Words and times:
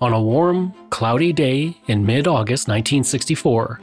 On 0.00 0.12
a 0.12 0.22
warm, 0.22 0.72
cloudy 0.90 1.32
day 1.32 1.76
in 1.88 2.06
mid 2.06 2.28
August 2.28 2.68
1964, 2.68 3.80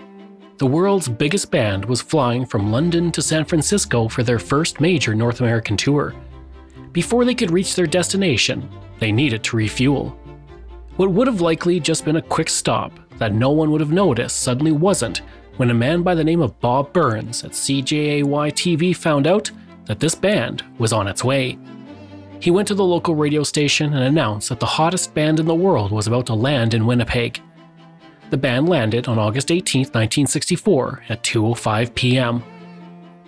the 0.58 0.66
world's 0.66 1.10
biggest 1.10 1.52
band 1.52 1.84
was 1.84 2.02
flying 2.02 2.46
from 2.46 2.72
London 2.72 3.12
to 3.12 3.22
San 3.22 3.44
Francisco 3.44 4.08
for 4.08 4.24
their 4.24 4.40
first 4.40 4.80
major 4.80 5.14
North 5.14 5.42
American 5.42 5.76
tour. 5.76 6.16
Before 6.94 7.26
they 7.26 7.36
could 7.36 7.52
reach 7.52 7.76
their 7.76 7.86
destination, 7.86 8.70
they 9.00 9.12
needed 9.12 9.44
to 9.44 9.58
refuel. 9.58 10.18
What 10.96 11.12
would 11.12 11.28
have 11.28 11.42
likely 11.42 11.82
just 11.82 12.06
been 12.06 12.16
a 12.16 12.22
quick 12.22 12.48
stop 12.48 12.98
that 13.18 13.34
no 13.34 13.50
one 13.52 13.70
would 13.72 13.82
have 13.82 13.92
noticed 13.92 14.42
suddenly 14.42 14.72
wasn't 14.72 15.22
when 15.58 15.70
a 15.70 15.74
man 15.74 16.02
by 16.02 16.16
the 16.16 16.24
name 16.24 16.42
of 16.42 16.58
Bob 16.62 16.94
Burns 16.94 17.44
at 17.44 17.52
CJAY 17.52 18.24
TV 18.24 18.96
found 18.96 19.28
out 19.28 19.52
that 19.84 20.00
this 20.00 20.16
band 20.16 20.64
was 20.78 20.94
on 20.94 21.10
its 21.10 21.26
way. 21.26 21.58
He 22.46 22.52
went 22.52 22.68
to 22.68 22.76
the 22.76 22.86
local 22.86 23.16
radio 23.16 23.42
station 23.42 23.92
and 23.92 24.04
announced 24.04 24.50
that 24.50 24.60
the 24.60 24.68
hottest 24.68 25.16
band 25.16 25.40
in 25.40 25.48
the 25.48 25.56
world 25.56 25.92
was 25.92 26.06
about 26.06 26.28
to 26.28 26.36
land 26.36 26.76
in 26.76 26.86
Winnipeg. 26.86 27.42
The 28.30 28.38
band 28.38 28.70
landed 28.70 29.08
on 29.08 29.18
August 29.18 29.50
18, 29.50 29.86
1964, 29.86 31.06
at 31.10 31.24
2:05 31.24 31.96
p.m. 31.96 32.44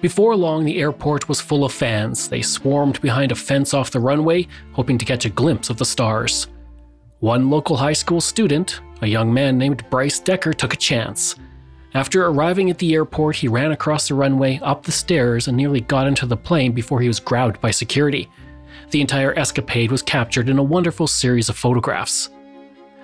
Before 0.01 0.35
long, 0.35 0.65
the 0.65 0.77
airport 0.77 1.27
was 1.27 1.41
full 1.41 1.65
of 1.65 1.73
fans. 1.73 2.29
They 2.29 2.43
swarmed 2.43 3.01
behind 3.01 3.31
a 3.31 3.35
fence 3.35 3.73
off 3.73 3.89
the 3.89 3.99
runway, 3.99 4.45
hoping 4.73 4.99
to 4.99 5.05
catch 5.05 5.25
a 5.25 5.31
glimpse 5.31 5.71
of 5.71 5.77
the 5.77 5.83
stars. 5.83 6.45
One 7.19 7.49
local 7.49 7.75
high 7.75 7.93
school 7.93 8.21
student, 8.21 8.81
a 9.01 9.07
young 9.07 9.33
man 9.33 9.57
named 9.57 9.83
Bryce 9.89 10.19
Decker, 10.19 10.53
took 10.53 10.75
a 10.75 10.83
chance. 10.91 11.35
After 11.95 12.27
arriving 12.27 12.69
at 12.69 12.77
the 12.77 12.93
airport, 12.93 13.37
he 13.37 13.47
ran 13.47 13.71
across 13.71 14.09
the 14.09 14.13
runway, 14.13 14.59
up 14.61 14.83
the 14.83 14.91
stairs, 14.91 15.47
and 15.47 15.57
nearly 15.57 15.81
got 15.81 16.05
into 16.05 16.27
the 16.27 16.37
plane 16.37 16.71
before 16.71 17.01
he 17.01 17.07
was 17.07 17.19
grabbed 17.19 17.59
by 17.61 17.71
security. 17.71 18.29
The 18.89 19.01
entire 19.01 19.37
escapade 19.37 19.91
was 19.91 20.01
captured 20.01 20.47
in 20.47 20.59
a 20.59 20.63
wonderful 20.63 21.07
series 21.07 21.49
of 21.49 21.57
photographs. 21.57 22.29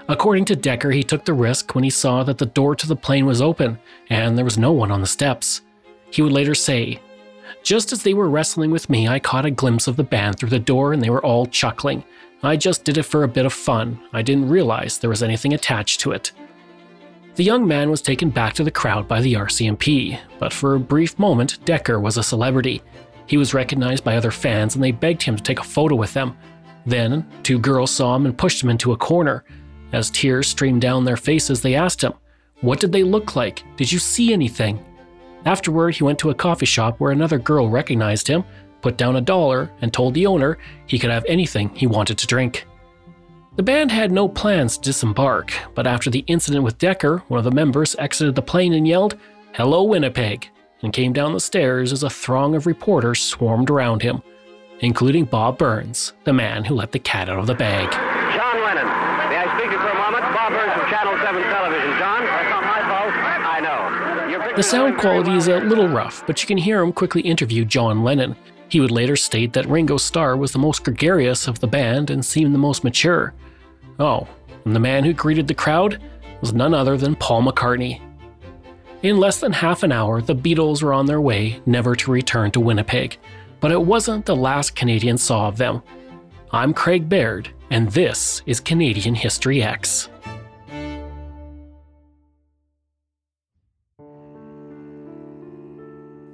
According 0.08 0.46
to 0.46 0.56
Decker, 0.56 0.91
he 0.91 1.03
took 1.03 1.25
the 1.25 1.34
risk 1.34 1.75
when 1.75 1.84
he 1.84 1.90
saw 1.90 2.24
that 2.24 2.38
the 2.38 2.46
door 2.46 2.75
to 2.75 2.88
the 2.88 2.96
plane 2.96 3.25
was 3.25 3.41
open 3.41 3.80
and 4.09 4.38
there 4.38 4.46
was 4.46 4.58
no 4.58 4.72
one 4.72 4.91
on 4.91 5.02
the 5.02 5.08
steps. 5.08 5.62
He 6.09 6.22
would 6.22 6.31
later 6.31 6.56
say, 6.56 7.00
Just 7.63 7.91
as 7.91 8.03
they 8.03 8.13
were 8.13 8.30
wrestling 8.30 8.72
with 8.72 8.90
me, 8.90 9.08
I 9.08 9.19
caught 9.19 9.46
a 9.46 9.52
glimpse 9.52 9.88
of 9.88 9.96
the 9.96 10.03
band 10.03 10.38
through 10.38 10.50
the 10.50 10.59
door 10.59 10.94
and 10.94 11.02
they 11.02 11.09
were 11.09 11.24
all 11.24 11.46
chuckling. 11.46 12.03
I 12.44 12.58
just 12.58 12.84
did 12.84 12.97
it 12.97 13.03
for 13.03 13.24
a 13.24 13.28
bit 13.28 13.46
of 13.46 13.53
fun. 13.53 14.00
I 14.12 14.22
didn't 14.22 14.50
realize 14.50 15.00
there 15.00 15.09
was 15.09 15.24
anything 15.24 15.53
attached 15.53 16.02
to 16.02 16.12
it. 16.12 16.31
The 17.35 17.44
young 17.44 17.68
man 17.68 17.90
was 17.90 18.02
taken 18.02 18.29
back 18.29 18.53
to 18.56 18.63
the 18.63 18.72
crowd 18.72 19.08
by 19.08 19.22
the 19.22 19.34
RCMP, 19.34 20.19
but 20.40 20.53
for 20.53 20.75
a 20.75 20.79
brief 20.79 21.18
moment, 21.18 21.58
Decker 21.66 22.00
was 22.00 22.18
a 22.18 22.24
celebrity. 22.24 22.81
He 23.25 23.38
was 23.38 23.53
recognized 23.53 24.03
by 24.03 24.16
other 24.16 24.31
fans 24.31 24.75
and 24.75 24.84
they 24.84 24.91
begged 24.91 25.23
him 25.23 25.35
to 25.35 25.44
take 25.44 25.59
a 25.59 25.63
photo 25.63 25.95
with 25.95 26.13
them. 26.13 26.38
Then, 26.85 27.25
two 27.44 27.59
girls 27.59 27.91
saw 27.91 28.16
him 28.16 28.25
and 28.25 28.38
pushed 28.38 28.61
him 28.61 28.69
into 28.69 28.91
a 28.91 28.97
corner. 28.97 29.44
As 29.94 30.09
tears 30.09 30.47
streamed 30.47 30.81
down 30.81 31.06
their 31.06 31.17
faces, 31.17 31.61
they 31.61 31.75
asked 31.75 32.03
him, 32.03 32.13
What 32.61 32.79
did 32.79 32.91
they 32.91 33.03
look 33.03 33.35
like? 33.35 33.63
Did 33.78 33.91
you 33.91 34.00
see 34.00 34.34
anything? 34.34 34.84
Afterward, 35.45 35.95
he 35.95 36.03
went 36.03 36.19
to 36.19 36.29
a 36.29 36.35
coffee 36.35 36.66
shop 36.66 37.00
where 37.00 37.11
another 37.11 37.38
girl 37.38 37.69
recognized 37.69 38.28
him, 38.28 38.44
put 38.81 38.97
down 38.97 39.16
a 39.16 39.22
dollar, 39.22 39.72
and 39.81 39.94
told 39.94 40.13
the 40.13 40.25
owner 40.25 40.57
he 40.88 41.00
could 41.00 41.11
have 41.11 41.25
anything 41.28 41.69
he 41.75 41.88
wanted 41.88 42.17
to 42.17 42.28
drink. 42.28 42.66
The 43.55 43.63
band 43.63 43.91
had 43.91 44.11
no 44.11 44.28
plans 44.28 44.78
to 44.78 44.84
disembark, 44.84 45.53
but 45.75 45.85
after 45.85 46.09
the 46.09 46.23
incident 46.28 46.63
with 46.63 46.79
Decker, 46.79 47.19
one 47.28 47.38
of 47.38 47.44
the 47.44 47.51
members 47.51 47.95
exited 48.00 48.35
the 48.35 48.41
plane 48.41 48.73
and 48.73 48.88
yelled, 48.88 49.17
Hello, 49.53 49.84
Winnipeg 49.84 50.50
and 50.84 50.94
came 50.94 51.14
down 51.14 51.34
the 51.34 51.40
stairs 51.40 51.92
as 51.92 52.04
a 52.04 52.10
throng 52.10 52.54
of 52.56 52.68
reporters 52.68 53.22
swarmed 53.22 53.70
around 53.70 54.02
him, 54.02 54.22
including 54.82 55.26
Bob 55.26 55.58
Burns, 55.58 56.14
the 56.26 56.34
man 56.34 56.66
who 56.66 56.76
let 56.76 56.92
the 56.92 57.00
cat 57.00 57.30
out 57.30 57.40
of 57.40 57.48
the 57.48 57.56
bag. 57.56 57.90
John 57.92 58.62
Lennon. 58.64 58.86
May 58.86 59.38
I 59.38 59.58
speak 59.58 59.68
to 59.68 59.72
you 59.72 59.80
for 59.80 59.90
a 59.90 59.96
moment? 59.96 60.24
Bob 60.36 60.52
Burns 60.52 60.74
from 60.74 60.90
Channel 60.92 61.18
7 61.24 61.44
Television. 61.44 61.90
John, 61.98 62.24
that's 62.24 62.50
not 62.50 62.64
my 62.64 62.82
fault. 62.82 63.14
I 63.16 63.60
know. 63.62 64.56
The 64.56 64.64
sound 64.64 65.00
quality 65.00 65.32
is 65.36 65.48
a 65.48 65.58
little 65.62 65.88
rough, 65.88 66.28
but 66.28 66.42
you 66.44 66.48
can 66.48 66.58
hear 66.58 66.82
him 66.82 66.94
quickly 66.94 67.22
interview 67.22 67.66
John 67.66 68.04
Lennon. 68.04 68.36
He 68.70 68.80
would 68.80 68.92
later 68.92 69.16
state 69.16 69.54
that 69.54 69.68
Ringo 69.68 69.98
Starr 69.98 70.36
was 70.36 70.52
the 70.52 70.60
most 70.60 70.84
gregarious 70.84 71.48
of 71.48 71.60
the 71.60 71.68
band 71.68 72.10
and 72.10 72.26
seemed 72.26 72.54
the 72.54 72.60
most 72.60 72.84
mature. 72.84 73.34
Oh, 74.00 74.28
and 74.66 74.76
the 74.76 74.80
man 74.80 75.04
who 75.04 75.14
greeted 75.14 75.48
the 75.48 75.54
crowd 75.54 76.02
was 76.42 76.54
none 76.54 76.74
other 76.74 76.98
than 76.98 77.16
Paul 77.16 77.44
McCartney, 77.44 78.02
in 79.03 79.18
less 79.18 79.40
than 79.41 79.52
half 79.52 79.84
an 79.84 79.91
hour, 79.91 80.22
the 80.22 80.36
Beatles 80.36 80.81
were 80.81 80.94
on 80.94 81.06
their 81.06 81.19
way, 81.19 81.62
never 81.66 81.94
to 81.94 82.12
return 82.12 82.50
to 82.52 82.62
Winnipeg. 82.62 83.18
But 83.59 83.72
it 83.72 83.81
wasn't 83.81 84.25
the 84.25 84.36
last 84.36 84.75
Canadians 84.75 85.22
saw 85.22 85.50
of 85.50 85.58
them. 85.58 85.84
I'm 86.52 86.74
Craig 86.74 87.09
Baird, 87.09 87.50
and 87.69 87.91
this 87.91 88.41
is 88.46 88.62
Canadian 88.62 89.14
History 89.14 89.58
Ehx. 89.58 90.08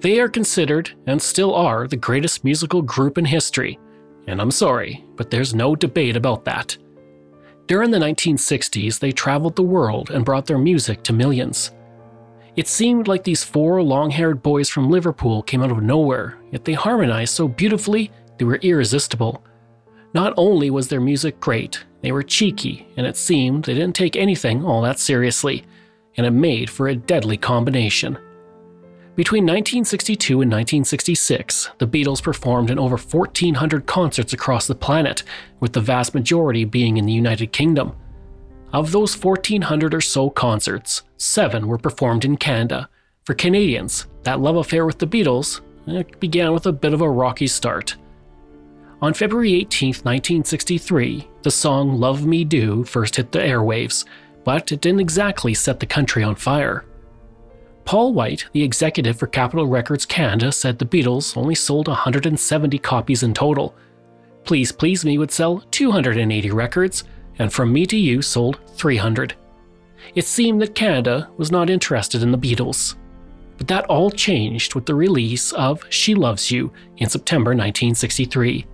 They 0.02 0.20
are 0.20 0.30
considered, 0.30 0.92
and 1.08 1.22
still 1.22 1.54
are, 1.56 1.88
the 1.88 1.98
greatest 1.98 2.44
musical 2.44 2.82
group 2.84 3.18
in 3.18 3.26
history. 3.26 3.80
And 4.28 4.40
I'm 4.40 4.52
sorry, 4.52 5.04
but 5.16 5.32
there's 5.32 5.56
no 5.56 5.76
debate 5.76 6.16
about 6.16 6.46
that. 6.46 6.78
During 7.66 7.90
the 7.90 7.98
1960s, 7.98 9.00
they 9.00 9.12
traveled 9.12 9.56
the 9.56 9.64
world 9.64 10.12
and 10.12 10.24
brought 10.24 10.46
their 10.46 10.58
music 10.58 11.04
to 11.04 11.14
millions. 11.14 11.72
It 12.56 12.68
seemed 12.68 13.08
like 13.08 13.24
these 13.24 13.44
four 13.44 13.82
long 13.82 14.12
haired 14.12 14.42
boys 14.42 14.70
from 14.70 14.90
Liverpool 14.90 15.44
came 15.44 15.62
out 15.62 15.72
of 15.72 15.82
nowhere, 15.82 16.38
yet 16.52 16.66
they 16.66 16.74
harmonized 16.74 17.34
so 17.34 17.48
beautifully 17.48 18.12
they 18.38 18.46
were 18.46 18.58
irresistible. 18.58 19.44
Not 20.14 20.34
only 20.38 20.70
was 20.70 20.88
their 20.88 21.02
music 21.02 21.40
great, 21.40 21.86
they 22.02 22.12
were 22.12 22.24
cheeky, 22.24 22.88
and 22.98 23.06
it 23.06 23.18
seemed 23.18 23.66
they 23.66 23.74
didn't 23.74 23.96
take 23.96 24.16
anything 24.16 24.66
all 24.66 24.82
that 24.82 25.00
seriously, 25.00 25.64
and 26.18 26.26
it 26.26 26.32
made 26.32 26.70
for 26.70 26.88
a 26.88 26.96
deadly 26.96 27.38
combination. 27.38 28.18
Between 29.16 29.44
1962 29.44 30.42
and 30.42 30.50
1966, 30.50 31.72
the 31.78 31.88
Beatles 31.88 32.24
performed 32.24 32.72
in 32.72 32.80
over 32.80 32.98
1,400 32.98 33.86
concerts 33.86 34.32
across 34.32 34.66
the 34.66 34.76
planet, 34.76 35.24
with 35.60 35.74
the 35.74 35.82
vast 35.82 36.16
majority 36.16 36.64
being 36.64 36.98
in 36.98 37.06
the 37.06 37.12
United 37.12 37.52
Kingdom. 37.52 37.96
Of 38.72 38.92
those 38.92 39.22
1,400 39.22 39.94
or 39.96 40.02
so 40.02 40.30
concerts, 40.30 41.04
seven 41.18 41.68
were 41.68 41.78
performed 41.78 42.24
in 42.24 42.38
Canada. 42.38 42.88
For 43.24 43.34
Canadians, 43.34 44.08
that 44.24 44.40
love 44.40 44.58
affair 44.58 44.86
with 44.86 45.00
the 45.00 45.08
Beatles 45.08 45.62
eh, 45.88 46.04
began 46.20 46.54
with 46.54 46.68
a 46.68 46.72
bit 46.72 46.94
of 46.94 47.02
a 47.02 47.10
rocky 47.10 47.48
start. 47.48 47.96
On 49.02 49.14
February 49.14 49.54
18, 49.54 49.88
1963, 49.88 51.28
the 51.42 51.50
song 51.50 52.00
Love 52.00 52.26
Me 52.26 52.44
Do 52.44 52.84
first 52.84 53.16
hit 53.16 53.32
the 53.32 53.40
airwaves, 53.40 54.06
but 54.44 54.72
it 54.72 54.82
didn't 54.82 55.00
exactly 55.00 55.54
set 55.54 55.80
the 55.80 55.86
country 55.86 56.22
on 56.22 56.36
fire. 56.36 56.86
Paul 57.86 58.14
White, 58.14 58.46
the 58.52 58.62
executive 58.62 59.18
for 59.18 59.26
Capitol 59.26 59.66
Records 59.66 60.06
Canada, 60.06 60.52
said 60.52 60.78
the 60.78 60.86
Beatles 60.86 61.36
only 61.36 61.56
sold 61.56 61.88
170 61.88 62.78
copies 62.80 63.24
in 63.24 63.34
total. 63.34 63.74
Please 64.44 64.72
Please 64.72 65.04
Me 65.04 65.18
would 65.18 65.32
sell 65.32 65.64
280 65.72 66.52
records, 66.52 67.04
and 67.40 67.52
From 67.52 67.74
Me 67.74 67.86
to 67.88 67.98
You 67.98 68.22
sold 68.22 68.60
300. 68.76 69.34
It 70.16 70.26
seemed 70.26 70.62
that 70.62 70.76
Canada 70.76 71.30
was 71.38 71.52
not 71.52 71.70
interested 71.70 72.22
in 72.22 72.32
the 72.32 72.38
Beatles. 72.38 72.96
But 73.58 73.68
that 73.68 73.86
all 73.86 74.12
changed 74.12 74.76
with 74.76 74.86
the 74.86 74.96
release 74.96 75.52
of 75.54 75.84
She 75.90 76.16
Loves 76.16 76.52
You 76.52 76.72
in 76.98 77.10
September 77.10 77.52
1963. 77.52 78.66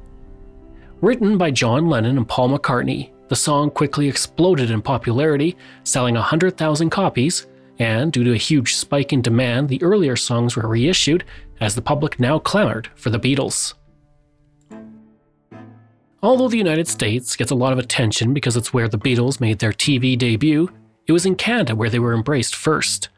Written 1.01 1.37
by 1.37 1.51
John 1.51 1.87
Lennon 1.87 2.17
and 2.17 2.27
Paul 2.27 2.49
McCartney, 2.49 3.11
the 3.27 3.35
song 3.35 3.71
quickly 3.71 4.07
exploded 4.07 4.69
in 4.69 4.81
popularity, 4.81 5.57
selling 5.83 6.15
100,000 6.15 6.89
copies, 6.89 7.47
and 7.79 8.13
due 8.13 8.23
to 8.23 8.33
a 8.33 8.37
huge 8.37 8.75
spike 8.75 9.11
in 9.11 9.21
demand, 9.21 9.67
the 9.67 9.81
earlier 9.81 10.15
songs 10.15 10.55
were 10.55 10.67
reissued 10.67 11.23
as 11.59 11.75
the 11.75 11.81
public 11.81 12.19
now 12.19 12.39
clamored 12.39 12.89
for 12.95 13.09
the 13.09 13.19
Beatles. 13.19 13.73
Although 16.25 16.47
the 16.47 16.57
United 16.57 16.87
States 16.87 17.35
gets 17.35 17.51
a 17.51 17.55
lot 17.55 17.71
of 17.71 17.77
attention 17.77 18.33
because 18.33 18.57
it's 18.57 18.73
where 18.73 18.87
the 18.87 18.97
Beatles 18.97 19.39
made 19.39 19.59
their 19.59 19.71
TV 19.71 20.17
debut, 20.17 20.71
it 21.05 21.11
was 21.11 21.23
in 21.23 21.35
Canada 21.35 21.75
where 21.75 21.87
they 21.91 21.99
were 21.99 22.15
embraced 22.15 22.55
first. 22.55 23.09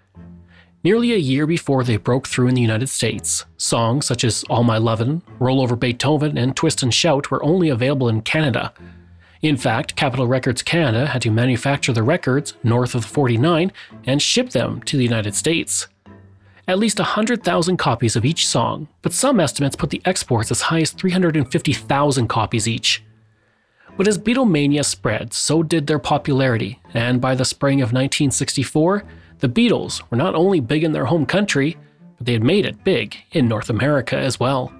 Nearly 0.84 1.14
a 1.14 1.18
year 1.18 1.48
before 1.48 1.86
they 1.86 1.96
broke 1.96 2.28
through 2.28 2.50
in 2.50 2.56
the 2.56 2.62
United 2.62 2.90
States, 2.90 3.46
songs 3.56 4.06
such 4.06 4.26
as 4.26 4.44
All 4.50 4.66
My 4.66 4.78
Lovin', 4.78 5.22
Roll 5.40 5.62
Over 5.62 5.78
Beethoven, 5.78 6.38
and 6.38 6.54
Twist 6.54 6.84
and 6.84 6.94
Shout 6.94 7.32
were 7.32 7.42
only 7.46 7.70
available 7.70 8.10
in 8.10 8.24
Canada. 8.24 8.74
In 9.42 9.56
fact, 9.56 9.96
Capitol 9.96 10.28
Records 10.28 10.62
Canada 10.62 11.06
had 11.06 11.22
to 11.22 11.32
manufacture 11.32 11.94
the 11.94 12.04
records 12.04 12.56
north 12.62 12.94
of 12.94 13.04
the 13.04 13.08
49 13.08 13.72
and 14.06 14.22
ship 14.22 14.50
them 14.50 14.82
to 14.82 14.98
the 14.98 15.06
United 15.06 15.34
States. 15.34 15.88
At 16.70 16.80
least 16.80 17.00
100,000 17.00 17.78
copies 17.78 18.18
of 18.18 18.26
each 18.26 18.46
song, 18.46 18.90
but 19.02 19.14
some 19.14 19.40
estimates 19.40 19.78
put 19.78 19.90
the 19.90 20.02
exports 20.04 20.52
as 20.52 20.64
high 20.64 20.82
as 20.82 20.92
350,000 20.92 22.28
copies 22.28 22.68
each. 22.68 23.04
But 23.96 24.08
as 24.08 24.18
Beatlemania 24.18 24.84
spread, 24.84 25.34
so 25.34 25.64
did 25.64 25.88
their 25.88 25.98
popularity, 25.98 26.82
and 26.94 27.22
by 27.22 27.36
the 27.36 27.46
spring 27.46 27.80
of 27.80 27.94
1964, 27.94 29.06
the 29.40 29.48
Beatles 29.48 30.04
were 30.10 30.18
not 30.18 30.36
only 30.36 30.60
big 30.60 30.84
in 30.84 30.92
their 30.92 31.06
home 31.06 31.26
country, 31.26 31.78
but 32.18 32.26
they 32.26 32.34
had 32.34 32.44
made 32.44 32.66
it 32.66 32.84
big 32.84 33.16
in 33.32 33.48
North 33.48 33.70
America 33.70 34.18
as 34.18 34.38
well. 34.38 34.74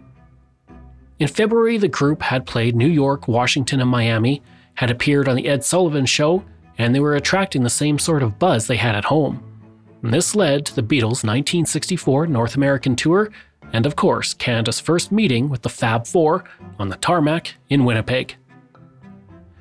In 1.20 1.30
February, 1.30 1.78
the 1.78 1.88
group 1.88 2.22
had 2.22 2.46
played 2.46 2.76
New 2.76 2.90
York, 2.90 3.30
Washington, 3.30 3.80
and 3.80 3.90
Miami, 3.90 4.44
had 4.74 4.92
appeared 4.92 5.30
on 5.30 5.38
The 5.38 5.48
Ed 5.48 5.64
Sullivan 5.64 6.06
Show, 6.06 6.44
and 6.78 6.94
they 6.94 7.00
were 7.00 7.16
attracting 7.16 7.64
the 7.64 7.70
same 7.70 7.98
sort 7.98 8.22
of 8.22 8.38
buzz 8.38 8.68
they 8.68 8.76
had 8.76 8.94
at 8.94 9.06
home. 9.06 9.47
And 10.08 10.14
this 10.14 10.36
led 10.36 10.66
to 10.68 10.74
the 10.74 10.82
Beatles' 10.82 11.26
1964 11.26 12.28
North 12.28 12.56
American 12.56 12.96
tour, 12.96 13.30
and 13.74 13.86
of 13.86 13.98
course, 13.98 14.34
Canada's 14.34 14.80
first 14.80 15.12
meeting 15.12 15.50
with 15.50 15.64
the 15.64 15.70
Fab 15.70 16.08
Four 16.08 16.46
on 16.80 16.88
the 16.88 16.96
tarmac 16.96 17.56
in 17.70 17.84
Winnipeg. 17.84 18.38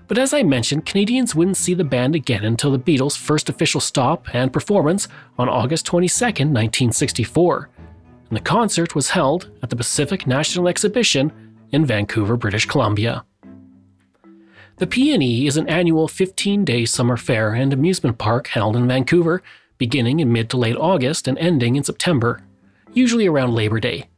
But 0.07 0.19
as 0.19 0.33
I 0.33 0.45
mentioned, 0.45 0.87
Canadians 0.87 1.35
wouldn't 1.35 1.57
see 1.57 1.75
the 1.75 1.83
band 1.83 2.15
again 2.15 2.45
until 2.45 2.71
the 2.71 2.79
Beatles' 2.79 3.19
first 3.19 3.49
official 3.49 3.81
stop 3.81 4.33
and 4.33 4.53
performance 4.53 5.09
on 5.37 5.49
August 5.49 5.85
22, 5.87 6.25
1964. 6.25 7.69
And 8.29 8.37
the 8.37 8.41
concert 8.41 8.95
was 8.95 9.11
held 9.11 9.51
at 9.65 9.71
the 9.71 9.75
Pacific 9.75 10.29
National 10.29 10.69
Exhibition 10.69 11.33
in 11.73 11.85
Vancouver, 11.85 12.37
British 12.37 12.67
Columbia. 12.67 13.25
The 14.77 14.87
PNE 14.87 15.49
is 15.49 15.57
an 15.57 15.69
annual 15.69 16.07
15-day 16.07 16.85
summer 16.85 17.17
fair 17.17 17.53
and 17.53 17.73
amusement 17.73 18.19
park 18.19 18.47
held 18.47 18.77
in 18.77 18.87
Vancouver, 18.87 19.43
beginning 19.79 20.21
in 20.21 20.33
mid 20.33 20.51
to 20.51 20.57
late 20.57 20.77
August 20.77 21.29
and 21.29 21.39
ending 21.39 21.77
in 21.77 21.85
September, 21.85 22.43
usually 22.93 23.27
around 23.27 23.55
Labor 23.55 23.81
Day. 23.81 24.09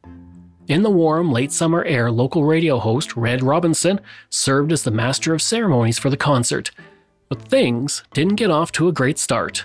In 0.68 0.82
the 0.82 0.90
warm, 0.90 1.32
late 1.32 1.50
summer 1.50 1.82
air, 1.84 2.10
local 2.10 2.44
radio 2.44 2.78
host 2.78 3.16
Red 3.16 3.42
Robinson 3.42 4.00
served 4.28 4.70
as 4.70 4.82
the 4.82 4.90
master 4.90 5.32
of 5.32 5.40
ceremonies 5.40 5.98
for 5.98 6.10
the 6.10 6.16
concert. 6.16 6.70
But 7.30 7.42
things 7.42 8.02
didn't 8.12 8.36
get 8.36 8.50
off 8.50 8.70
to 8.72 8.86
a 8.86 8.92
great 8.92 9.18
start. 9.18 9.64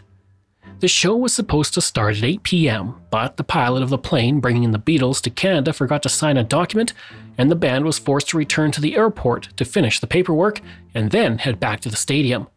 The 0.80 0.88
show 0.88 1.16
was 1.16 1.34
supposed 1.34 1.74
to 1.74 1.82
start 1.82 2.18
at 2.18 2.24
8 2.24 2.44
p.m., 2.44 2.96
but 3.10 3.38
the 3.38 3.44
pilot 3.44 3.84
of 3.84 3.90
the 3.90 3.98
plane 3.98 4.40
bringing 4.40 4.72
the 4.72 4.80
Beatles 4.80 5.22
to 5.22 5.30
Canada 5.30 5.74
forgot 5.74 6.04
to 6.04 6.10
sign 6.10 6.38
a 6.38 6.44
document, 6.44 6.94
and 7.38 7.50
the 7.50 7.56
band 7.56 7.86
was 7.86 8.00
forced 8.00 8.30
to 8.30 8.38
return 8.38 8.72
to 8.72 8.82
the 8.82 8.96
airport 8.96 9.50
to 9.58 9.66
finish 9.66 10.00
the 10.00 10.08
paperwork 10.08 10.62
and 10.94 11.12
then 11.12 11.38
head 11.38 11.60
back 11.60 11.80
to 11.82 11.90
the 11.90 11.96
stadium. 11.96 12.48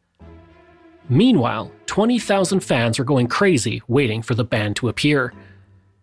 Meanwhile, 1.09 1.71
20,000 1.87 2.61
fans 2.61 2.99
are 2.99 3.05
going 3.05 3.29
crazy 3.29 3.83
waiting 3.87 4.23
for 4.23 4.35
the 4.35 4.45
band 4.45 4.77
to 4.77 4.89
appear. 4.89 5.33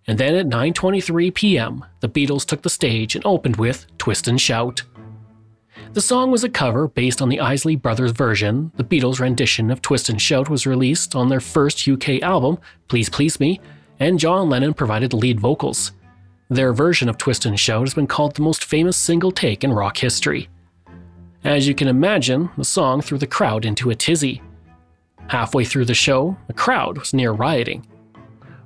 And 0.07 0.17
then 0.17 0.35
at 0.35 0.47
9:23 0.47 1.33
p.m., 1.33 1.85
the 1.99 2.09
Beatles 2.09 2.45
took 2.45 2.61
the 2.61 2.69
stage 2.69 3.15
and 3.15 3.25
opened 3.25 3.57
with 3.57 3.85
Twist 3.97 4.27
and 4.27 4.39
Shout. 4.39 4.83
The 5.93 6.01
song 6.01 6.31
was 6.31 6.43
a 6.43 6.49
cover 6.49 6.87
based 6.87 7.21
on 7.21 7.29
the 7.29 7.39
Isley 7.39 7.75
Brothers 7.75 8.11
version. 8.11 8.71
The 8.75 8.83
Beatles' 8.83 9.19
rendition 9.19 9.69
of 9.69 9.81
Twist 9.81 10.09
and 10.09 10.21
Shout 10.21 10.49
was 10.49 10.65
released 10.65 11.15
on 11.15 11.29
their 11.29 11.39
first 11.39 11.87
UK 11.87 12.21
album, 12.21 12.57
Please 12.87 13.09
Please 13.09 13.39
Me, 13.39 13.59
and 13.99 14.19
John 14.19 14.49
Lennon 14.49 14.73
provided 14.73 15.13
lead 15.13 15.39
vocals. 15.39 15.91
Their 16.49 16.73
version 16.73 17.09
of 17.09 17.17
Twist 17.17 17.45
and 17.45 17.59
Shout 17.59 17.81
has 17.81 17.93
been 17.93 18.07
called 18.07 18.35
the 18.35 18.41
most 18.41 18.63
famous 18.63 18.97
single 18.97 19.31
take 19.31 19.63
in 19.63 19.71
rock 19.71 19.97
history. 19.97 20.49
As 21.43 21.67
you 21.67 21.75
can 21.75 21.87
imagine, 21.87 22.49
the 22.57 22.65
song 22.65 23.01
threw 23.01 23.17
the 23.17 23.27
crowd 23.27 23.65
into 23.65 23.89
a 23.89 23.95
tizzy. 23.95 24.41
Halfway 25.27 25.65
through 25.65 25.85
the 25.85 25.93
show, 25.93 26.37
the 26.47 26.53
crowd 26.53 26.97
was 26.97 27.13
near 27.13 27.31
rioting. 27.31 27.85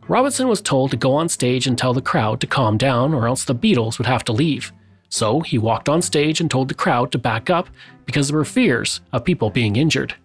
Robinson 0.08 0.48
was 0.48 0.62
told 0.62 0.92
to 0.92 0.98
go 0.98 1.14
on 1.14 1.28
stage 1.28 1.68
and 1.68 1.78
tell 1.78 1.94
the 1.94 2.02
crowd 2.02 2.40
to 2.42 2.48
calm 2.48 2.78
down, 2.78 3.14
or 3.14 3.28
else 3.28 3.44
the 3.44 3.56
Beatles 3.56 3.98
would 3.98 4.08
have 4.08 4.24
to 4.26 4.34
leave. 4.34 4.72
So 5.10 5.42
he 5.42 5.58
walked 5.58 5.90
on 5.90 6.02
stage 6.02 6.40
and 6.40 6.50
told 6.50 6.70
the 6.70 6.74
crowd 6.74 7.12
to 7.12 7.18
back 7.18 7.50
up 7.50 7.70
because 8.06 8.28
there 8.28 8.38
were 8.38 8.46
fears 8.46 9.02
of 9.12 9.24
people 9.26 9.50
being 9.50 9.76
injured. 9.76 10.16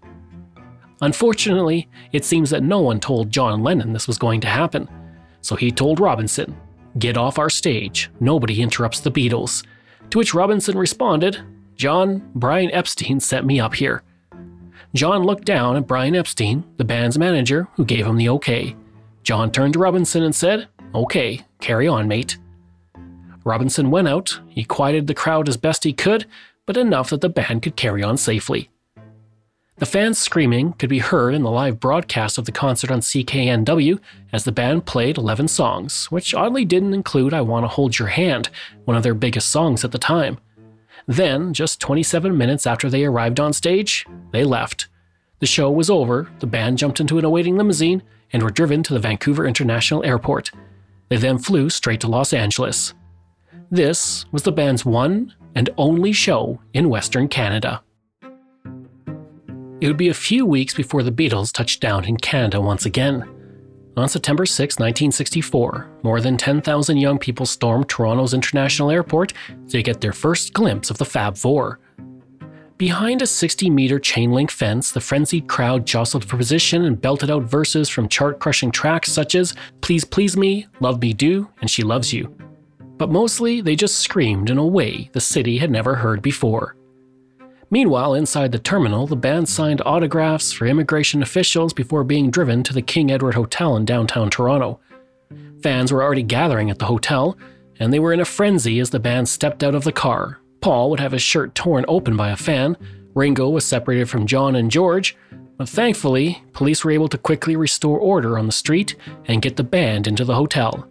Unfortunately, 1.00 1.88
it 2.12 2.24
seems 2.24 2.50
that 2.50 2.62
no 2.62 2.80
one 2.80 3.00
told 3.00 3.30
John 3.30 3.62
Lennon 3.62 3.92
this 3.92 4.06
was 4.06 4.18
going 4.18 4.40
to 4.42 4.48
happen. 4.48 4.88
So 5.40 5.56
he 5.56 5.72
told 5.72 5.98
Robinson, 5.98 6.56
Get 6.98 7.16
off 7.16 7.38
our 7.38 7.50
stage, 7.50 8.10
nobody 8.20 8.60
interrupts 8.62 9.00
the 9.00 9.10
Beatles. 9.10 9.64
To 10.10 10.18
which 10.18 10.34
Robinson 10.34 10.76
responded, 10.76 11.40
John, 11.74 12.30
Brian 12.34 12.70
Epstein 12.70 13.18
set 13.18 13.44
me 13.44 13.58
up 13.58 13.74
here. 13.74 14.02
John 14.94 15.22
looked 15.22 15.44
down 15.44 15.76
at 15.76 15.86
Brian 15.86 16.14
Epstein, 16.14 16.64
the 16.76 16.84
band's 16.84 17.18
manager, 17.18 17.66
who 17.74 17.84
gave 17.84 18.06
him 18.06 18.16
the 18.16 18.28
okay. 18.28 18.76
John 19.22 19.50
turned 19.50 19.72
to 19.74 19.78
Robinson 19.78 20.22
and 20.22 20.34
said, 20.34 20.68
Okay, 20.94 21.40
carry 21.60 21.88
on, 21.88 22.08
mate. 22.08 22.36
Robinson 23.44 23.90
went 23.90 24.08
out, 24.08 24.40
he 24.48 24.64
quieted 24.64 25.06
the 25.06 25.14
crowd 25.14 25.48
as 25.48 25.56
best 25.56 25.84
he 25.84 25.92
could, 25.92 26.26
but 26.66 26.76
enough 26.76 27.10
that 27.10 27.22
the 27.22 27.28
band 27.28 27.62
could 27.62 27.76
carry 27.76 28.02
on 28.02 28.16
safely. 28.16 28.68
The 29.78 29.86
fans' 29.86 30.18
screaming 30.18 30.74
could 30.74 30.90
be 30.90 31.00
heard 31.00 31.34
in 31.34 31.42
the 31.42 31.50
live 31.50 31.80
broadcast 31.80 32.38
of 32.38 32.44
the 32.44 32.52
concert 32.52 32.90
on 32.90 33.00
CKNW 33.00 33.98
as 34.32 34.44
the 34.44 34.52
band 34.52 34.86
played 34.86 35.16
11 35.16 35.48
songs, 35.48 36.06
which 36.10 36.34
oddly 36.34 36.64
didn't 36.64 36.94
include 36.94 37.34
I 37.34 37.40
Wanna 37.40 37.68
Hold 37.68 37.98
Your 37.98 38.08
Hand, 38.08 38.50
one 38.84 38.96
of 38.96 39.02
their 39.02 39.14
biggest 39.14 39.50
songs 39.50 39.84
at 39.84 39.90
the 39.90 39.98
time. 39.98 40.38
Then, 41.06 41.52
just 41.52 41.80
27 41.80 42.36
minutes 42.36 42.66
after 42.66 42.88
they 42.88 43.04
arrived 43.04 43.40
on 43.40 43.52
stage, 43.52 44.06
they 44.32 44.44
left. 44.44 44.88
The 45.40 45.46
show 45.46 45.70
was 45.70 45.90
over, 45.90 46.30
the 46.38 46.46
band 46.46 46.78
jumped 46.78 47.00
into 47.00 47.18
an 47.18 47.24
awaiting 47.24 47.56
limousine, 47.56 48.02
and 48.32 48.42
were 48.42 48.50
driven 48.50 48.82
to 48.84 48.94
the 48.94 49.00
Vancouver 49.00 49.46
International 49.46 50.04
Airport. 50.04 50.50
They 51.08 51.16
then 51.16 51.38
flew 51.38 51.68
straight 51.68 52.00
to 52.00 52.08
Los 52.08 52.32
Angeles. 52.32 52.94
This 53.70 54.24
was 54.32 54.44
the 54.44 54.52
band's 54.52 54.84
one 54.84 55.34
and 55.54 55.68
only 55.76 56.12
show 56.12 56.60
in 56.72 56.88
Western 56.88 57.28
Canada. 57.28 57.82
It 59.80 59.88
would 59.88 59.96
be 59.96 60.08
a 60.08 60.14
few 60.14 60.46
weeks 60.46 60.74
before 60.74 61.02
the 61.02 61.10
Beatles 61.10 61.52
touched 61.52 61.80
down 61.80 62.04
in 62.04 62.16
Canada 62.16 62.60
once 62.60 62.86
again. 62.86 63.28
On 63.94 64.08
September 64.08 64.46
6, 64.46 64.76
1964, 64.76 65.90
more 66.02 66.22
than 66.22 66.38
10,000 66.38 66.96
young 66.96 67.18
people 67.18 67.44
stormed 67.44 67.90
Toronto's 67.90 68.32
International 68.32 68.90
Airport 68.90 69.34
to 69.68 69.82
get 69.82 70.00
their 70.00 70.14
first 70.14 70.54
glimpse 70.54 70.88
of 70.88 70.96
the 70.96 71.04
Fab 71.04 71.36
Four. 71.36 71.78
Behind 72.78 73.20
a 73.20 73.26
60 73.26 73.68
meter 73.68 73.98
chain 73.98 74.32
link 74.32 74.50
fence, 74.50 74.92
the 74.92 75.00
frenzied 75.00 75.46
crowd 75.46 75.86
jostled 75.86 76.24
for 76.24 76.38
position 76.38 76.86
and 76.86 77.00
belted 77.00 77.30
out 77.30 77.42
verses 77.42 77.90
from 77.90 78.08
chart 78.08 78.40
crushing 78.40 78.72
tracks 78.72 79.12
such 79.12 79.34
as 79.34 79.54
Please 79.82 80.06
Please 80.06 80.38
Me, 80.38 80.66
Love 80.80 81.02
Me 81.02 81.12
Do, 81.12 81.50
and 81.60 81.70
She 81.70 81.82
Loves 81.82 82.14
You. 82.14 82.34
But 82.96 83.10
mostly, 83.10 83.60
they 83.60 83.76
just 83.76 83.98
screamed 83.98 84.48
in 84.48 84.56
a 84.56 84.66
way 84.66 85.10
the 85.12 85.20
city 85.20 85.58
had 85.58 85.70
never 85.70 85.96
heard 85.96 86.22
before. 86.22 86.76
Meanwhile, 87.72 88.14
inside 88.14 88.52
the 88.52 88.60
terminal, 88.60 89.08
the 89.08 89.16
band 89.16 89.48
signed 89.48 89.82
autographs 89.84 90.52
for 90.52 90.66
immigration 90.66 91.22
officials 91.22 91.72
before 91.72 92.04
being 92.04 92.30
driven 92.30 92.62
to 92.62 92.72
the 92.72 92.82
King 92.82 93.10
Edward 93.10 93.34
Hotel 93.34 93.74
in 93.76 93.84
downtown 93.84 94.30
Toronto. 94.30 94.78
Fans 95.60 95.90
were 95.90 96.04
already 96.04 96.22
gathering 96.22 96.70
at 96.70 96.78
the 96.78 96.84
hotel, 96.84 97.36
and 97.80 97.92
they 97.92 97.98
were 97.98 98.12
in 98.12 98.20
a 98.20 98.24
frenzy 98.24 98.78
as 98.78 98.90
the 98.90 99.00
band 99.00 99.28
stepped 99.28 99.64
out 99.64 99.74
of 99.74 99.82
the 99.82 99.90
car, 99.90 100.38
Paul 100.62 100.90
would 100.90 101.00
have 101.00 101.12
his 101.12 101.22
shirt 101.22 101.54
torn 101.54 101.84
open 101.88 102.16
by 102.16 102.30
a 102.30 102.36
fan. 102.36 102.76
Ringo 103.14 103.50
was 103.50 103.64
separated 103.64 104.08
from 104.08 104.26
John 104.26 104.54
and 104.54 104.70
George, 104.70 105.16
but 105.58 105.68
thankfully, 105.68 106.42
police 106.52 106.84
were 106.84 106.92
able 106.92 107.08
to 107.08 107.18
quickly 107.18 107.56
restore 107.56 107.98
order 107.98 108.38
on 108.38 108.46
the 108.46 108.52
street 108.52 108.94
and 109.26 109.42
get 109.42 109.56
the 109.56 109.64
band 109.64 110.06
into 110.06 110.24
the 110.24 110.36
hotel. 110.36 110.86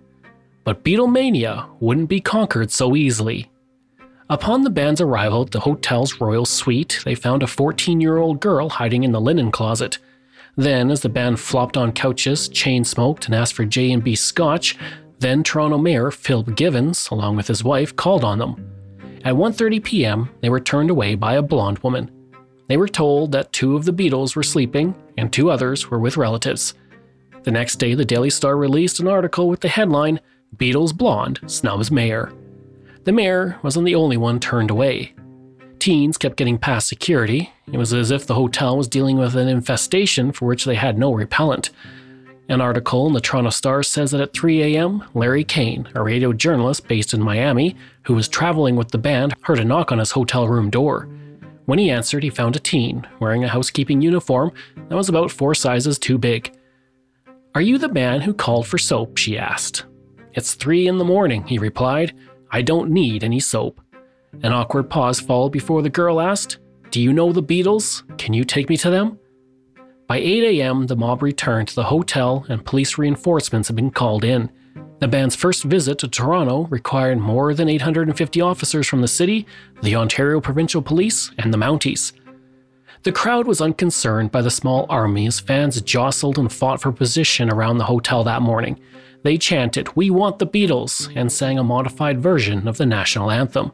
But 0.63 0.83
Beatlemania 0.83 1.69
wouldn't 1.79 2.09
be 2.09 2.19
conquered 2.19 2.69
so 2.69 2.95
easily. 2.95 3.50
Upon 4.31 4.63
the 4.63 4.69
band's 4.69 5.01
arrival 5.01 5.41
at 5.41 5.51
the 5.51 5.59
hotel's 5.59 6.21
royal 6.21 6.45
suite, 6.45 7.01
they 7.03 7.15
found 7.15 7.43
a 7.43 7.47
14 7.47 7.99
year 7.99 8.17
old 8.17 8.39
girl 8.39 8.69
hiding 8.69 9.03
in 9.03 9.11
the 9.11 9.19
linen 9.19 9.51
closet. 9.51 9.97
Then, 10.55 10.89
as 10.89 11.01
the 11.01 11.09
band 11.09 11.37
flopped 11.37 11.75
on 11.75 11.91
couches, 11.91 12.47
chain 12.47 12.85
smoked, 12.85 13.25
and 13.25 13.35
asked 13.35 13.53
for 13.53 13.65
J&B 13.65 14.15
scotch, 14.15 14.77
then 15.19 15.43
Toronto 15.43 15.77
Mayor 15.77 16.11
Phil 16.11 16.43
Givens, 16.43 17.09
along 17.11 17.35
with 17.35 17.47
his 17.47 17.65
wife, 17.65 17.93
called 17.97 18.23
on 18.23 18.39
them. 18.39 18.55
At 19.25 19.35
1:30 19.35 19.83
p.m., 19.83 20.29
they 20.39 20.49
were 20.49 20.61
turned 20.61 20.89
away 20.89 21.15
by 21.15 21.33
a 21.33 21.41
blonde 21.41 21.79
woman. 21.79 22.09
They 22.69 22.77
were 22.77 22.87
told 22.87 23.33
that 23.33 23.51
two 23.51 23.75
of 23.75 23.83
the 23.83 23.91
Beatles 23.91 24.33
were 24.33 24.43
sleeping 24.43 24.95
and 25.17 25.33
two 25.33 25.51
others 25.51 25.91
were 25.91 25.99
with 25.99 26.15
relatives. 26.15 26.73
The 27.43 27.51
next 27.51 27.79
day, 27.79 27.95
the 27.95 28.05
Daily 28.05 28.29
Star 28.29 28.55
released 28.55 29.01
an 29.01 29.09
article 29.09 29.49
with 29.49 29.59
the 29.59 29.67
headline 29.67 30.21
Beatles 30.55 30.95
Blonde 30.95 31.41
Snubs 31.47 31.91
Mayor. 31.91 32.31
The 33.03 33.11
mayor 33.11 33.59
wasn't 33.63 33.85
the 33.85 33.95
only 33.95 34.17
one 34.17 34.39
turned 34.39 34.69
away. 34.69 35.13
Teens 35.79 36.17
kept 36.17 36.37
getting 36.37 36.59
past 36.59 36.87
security. 36.87 37.51
It 37.73 37.77
was 37.77 37.93
as 37.93 38.11
if 38.11 38.27
the 38.27 38.35
hotel 38.35 38.77
was 38.77 38.87
dealing 38.87 39.17
with 39.17 39.35
an 39.35 39.47
infestation 39.47 40.31
for 40.31 40.45
which 40.45 40.65
they 40.65 40.75
had 40.75 40.99
no 40.99 41.11
repellent. 41.11 41.71
An 42.47 42.61
article 42.61 43.07
in 43.07 43.13
the 43.13 43.21
Toronto 43.21 43.49
Star 43.49 43.81
says 43.81 44.11
that 44.11 44.21
at 44.21 44.33
3 44.33 44.75
a.m., 44.75 45.03
Larry 45.15 45.43
Kane, 45.43 45.87
a 45.95 46.03
radio 46.03 46.33
journalist 46.33 46.87
based 46.87 47.13
in 47.13 47.21
Miami, 47.23 47.75
who 48.03 48.13
was 48.13 48.27
traveling 48.27 48.75
with 48.75 48.91
the 48.91 48.99
band, 48.99 49.33
heard 49.41 49.57
a 49.57 49.65
knock 49.65 49.91
on 49.91 49.97
his 49.97 50.11
hotel 50.11 50.47
room 50.47 50.69
door. 50.69 51.09
When 51.65 51.79
he 51.79 51.89
answered, 51.89 52.21
he 52.21 52.29
found 52.29 52.55
a 52.55 52.59
teen 52.59 53.07
wearing 53.19 53.43
a 53.43 53.47
housekeeping 53.47 54.01
uniform 54.01 54.51
that 54.89 54.95
was 54.95 55.09
about 55.09 55.31
four 55.31 55.55
sizes 55.55 55.97
too 55.97 56.19
big. 56.19 56.55
Are 57.55 57.61
you 57.61 57.79
the 57.79 57.89
man 57.89 58.21
who 58.21 58.33
called 58.33 58.67
for 58.67 58.77
soap? 58.77 59.17
she 59.17 59.37
asked. 59.37 59.85
It's 60.33 60.53
three 60.53 60.87
in 60.87 60.99
the 60.99 61.05
morning, 61.05 61.47
he 61.47 61.57
replied. 61.57 62.13
I 62.51 62.61
don't 62.61 62.91
need 62.91 63.23
any 63.23 63.39
soap. 63.39 63.79
An 64.43 64.51
awkward 64.51 64.89
pause 64.89 65.19
followed 65.21 65.51
before 65.51 65.81
the 65.81 65.89
girl 65.89 66.19
asked, 66.19 66.57
Do 66.89 67.01
you 67.01 67.13
know 67.13 67.31
the 67.31 67.41
Beatles? 67.41 68.03
Can 68.17 68.33
you 68.33 68.43
take 68.43 68.69
me 68.69 68.75
to 68.77 68.89
them? 68.89 69.17
By 70.07 70.17
8 70.17 70.59
a.m., 70.59 70.87
the 70.87 70.97
mob 70.97 71.21
returned 71.21 71.69
to 71.69 71.75
the 71.75 71.85
hotel 71.85 72.45
and 72.49 72.65
police 72.65 72.97
reinforcements 72.97 73.69
had 73.69 73.77
been 73.77 73.91
called 73.91 74.25
in. 74.25 74.51
The 74.99 75.07
band's 75.07 75.35
first 75.35 75.63
visit 75.63 75.97
to 75.99 76.09
Toronto 76.09 76.67
required 76.67 77.17
more 77.17 77.53
than 77.53 77.69
850 77.69 78.41
officers 78.41 78.87
from 78.87 78.99
the 78.99 79.07
city, 79.07 79.47
the 79.81 79.95
Ontario 79.95 80.41
Provincial 80.41 80.81
Police, 80.81 81.31
and 81.37 81.53
the 81.53 81.57
Mounties. 81.57 82.11
The 83.03 83.11
crowd 83.11 83.47
was 83.47 83.61
unconcerned 83.61 84.31
by 84.31 84.43
the 84.43 84.51
small 84.51 84.85
army 84.87 85.25
as 85.25 85.39
fans 85.39 85.81
jostled 85.81 86.37
and 86.37 86.53
fought 86.53 86.79
for 86.79 86.91
position 86.91 87.51
around 87.51 87.79
the 87.79 87.85
hotel 87.85 88.23
that 88.23 88.43
morning. 88.43 88.79
They 89.23 89.39
chanted, 89.39 89.95
We 89.95 90.11
want 90.11 90.37
the 90.37 90.45
Beatles, 90.45 91.11
and 91.15 91.31
sang 91.31 91.57
a 91.57 91.63
modified 91.63 92.21
version 92.21 92.67
of 92.67 92.77
the 92.77 92.85
national 92.85 93.31
anthem. 93.31 93.71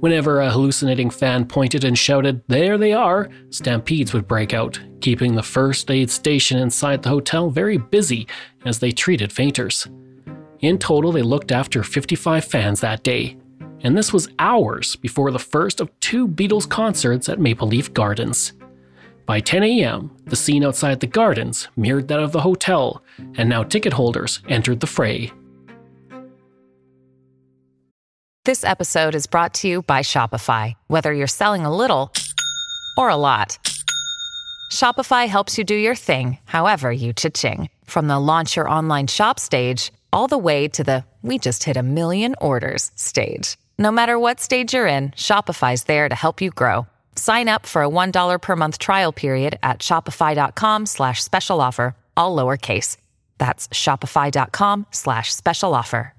Whenever 0.00 0.40
a 0.40 0.50
hallucinating 0.50 1.08
fan 1.08 1.46
pointed 1.46 1.82
and 1.82 1.96
shouted, 1.96 2.42
There 2.46 2.76
they 2.76 2.92
are, 2.92 3.30
stampedes 3.48 4.12
would 4.12 4.28
break 4.28 4.52
out, 4.52 4.78
keeping 5.00 5.34
the 5.34 5.42
first 5.42 5.90
aid 5.90 6.10
station 6.10 6.58
inside 6.58 7.02
the 7.02 7.08
hotel 7.08 7.48
very 7.48 7.78
busy 7.78 8.28
as 8.66 8.78
they 8.78 8.92
treated 8.92 9.32
fainters. 9.32 9.88
In 10.60 10.78
total, 10.78 11.10
they 11.10 11.22
looked 11.22 11.52
after 11.52 11.82
55 11.82 12.44
fans 12.44 12.80
that 12.80 13.02
day, 13.02 13.36
and 13.82 13.96
this 13.96 14.12
was 14.12 14.28
hours 14.38 14.96
before 14.96 15.30
the 15.30 15.38
first 15.38 15.80
of 15.80 15.90
two 16.00 16.28
Beatles 16.28 16.68
concerts 16.68 17.28
at 17.28 17.40
Maple 17.40 17.68
Leaf 17.68 17.92
Gardens. 17.92 18.52
By 19.26 19.40
10 19.40 19.62
a.m., 19.62 20.16
the 20.24 20.36
scene 20.36 20.64
outside 20.64 21.00
the 21.00 21.06
gardens 21.06 21.68
mirrored 21.76 22.08
that 22.08 22.20
of 22.20 22.32
the 22.32 22.40
hotel, 22.40 23.02
and 23.36 23.48
now 23.48 23.62
ticket 23.62 23.92
holders 23.92 24.40
entered 24.48 24.80
the 24.80 24.86
fray. 24.86 25.32
This 28.44 28.64
episode 28.64 29.14
is 29.14 29.28
brought 29.28 29.54
to 29.54 29.68
you 29.68 29.82
by 29.82 30.00
Shopify. 30.00 30.74
Whether 30.88 31.12
you're 31.12 31.28
selling 31.28 31.64
a 31.64 31.74
little 31.74 32.12
or 32.96 33.08
a 33.08 33.16
lot, 33.16 33.56
Shopify 34.72 35.28
helps 35.28 35.58
you 35.58 35.64
do 35.64 35.76
your 35.76 35.94
thing, 35.94 36.38
however 36.44 36.90
you 36.90 37.12
cha-ching. 37.12 37.68
From 37.84 38.08
the 38.08 38.18
launch 38.18 38.56
your 38.56 38.68
online 38.68 39.06
shop 39.06 39.38
stage, 39.38 39.92
all 40.12 40.26
the 40.26 40.38
way 40.38 40.66
to 40.68 40.82
the 40.82 41.04
we 41.22 41.38
just 41.38 41.62
hit 41.62 41.76
a 41.76 41.84
million 41.84 42.34
orders 42.40 42.90
stage. 42.96 43.56
No 43.82 43.90
matter 43.90 44.16
what 44.16 44.38
stage 44.38 44.74
you're 44.74 44.86
in, 44.86 45.10
Shopify's 45.10 45.82
there 45.84 46.08
to 46.08 46.14
help 46.14 46.40
you 46.40 46.50
grow. 46.50 46.86
Sign 47.16 47.48
up 47.48 47.66
for 47.66 47.82
a 47.82 47.88
$1 47.88 48.40
per 48.40 48.54
month 48.54 48.78
trial 48.78 49.12
period 49.12 49.58
at 49.60 49.80
shopify.com 49.80 50.86
slash 50.86 51.20
special 51.20 51.60
offer, 51.60 51.96
all 52.16 52.36
lowercase. 52.36 52.96
That's 53.38 53.66
shopify.com 53.70 54.86
slash 54.92 55.34
special 55.34 55.74
offer. 55.74 56.14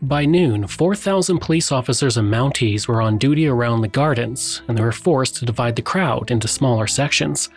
By 0.00 0.24
noon, 0.24 0.66
4,000 0.66 1.38
police 1.38 1.70
officers 1.70 2.16
and 2.16 2.32
Mounties 2.32 2.88
were 2.88 3.02
on 3.02 3.18
duty 3.18 3.46
around 3.46 3.82
the 3.82 3.88
gardens, 3.88 4.62
and 4.68 4.78
they 4.78 4.82
were 4.82 4.90
forced 4.90 5.36
to 5.36 5.44
divide 5.44 5.76
the 5.76 5.82
crowd 5.82 6.30
into 6.30 6.48
smaller 6.48 6.86
sections. 6.86 7.50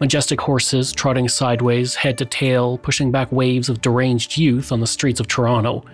Majestic 0.00 0.40
horses 0.40 0.92
trotting 0.92 1.28
sideways, 1.28 1.94
head 1.94 2.18
to 2.18 2.24
tail, 2.24 2.76
pushing 2.78 3.12
back 3.12 3.30
waves 3.30 3.68
of 3.68 3.80
deranged 3.80 4.36
youth 4.36 4.72
on 4.72 4.80
the 4.80 4.86
streets 4.88 5.20
of 5.20 5.28
Toronto. 5.28 5.84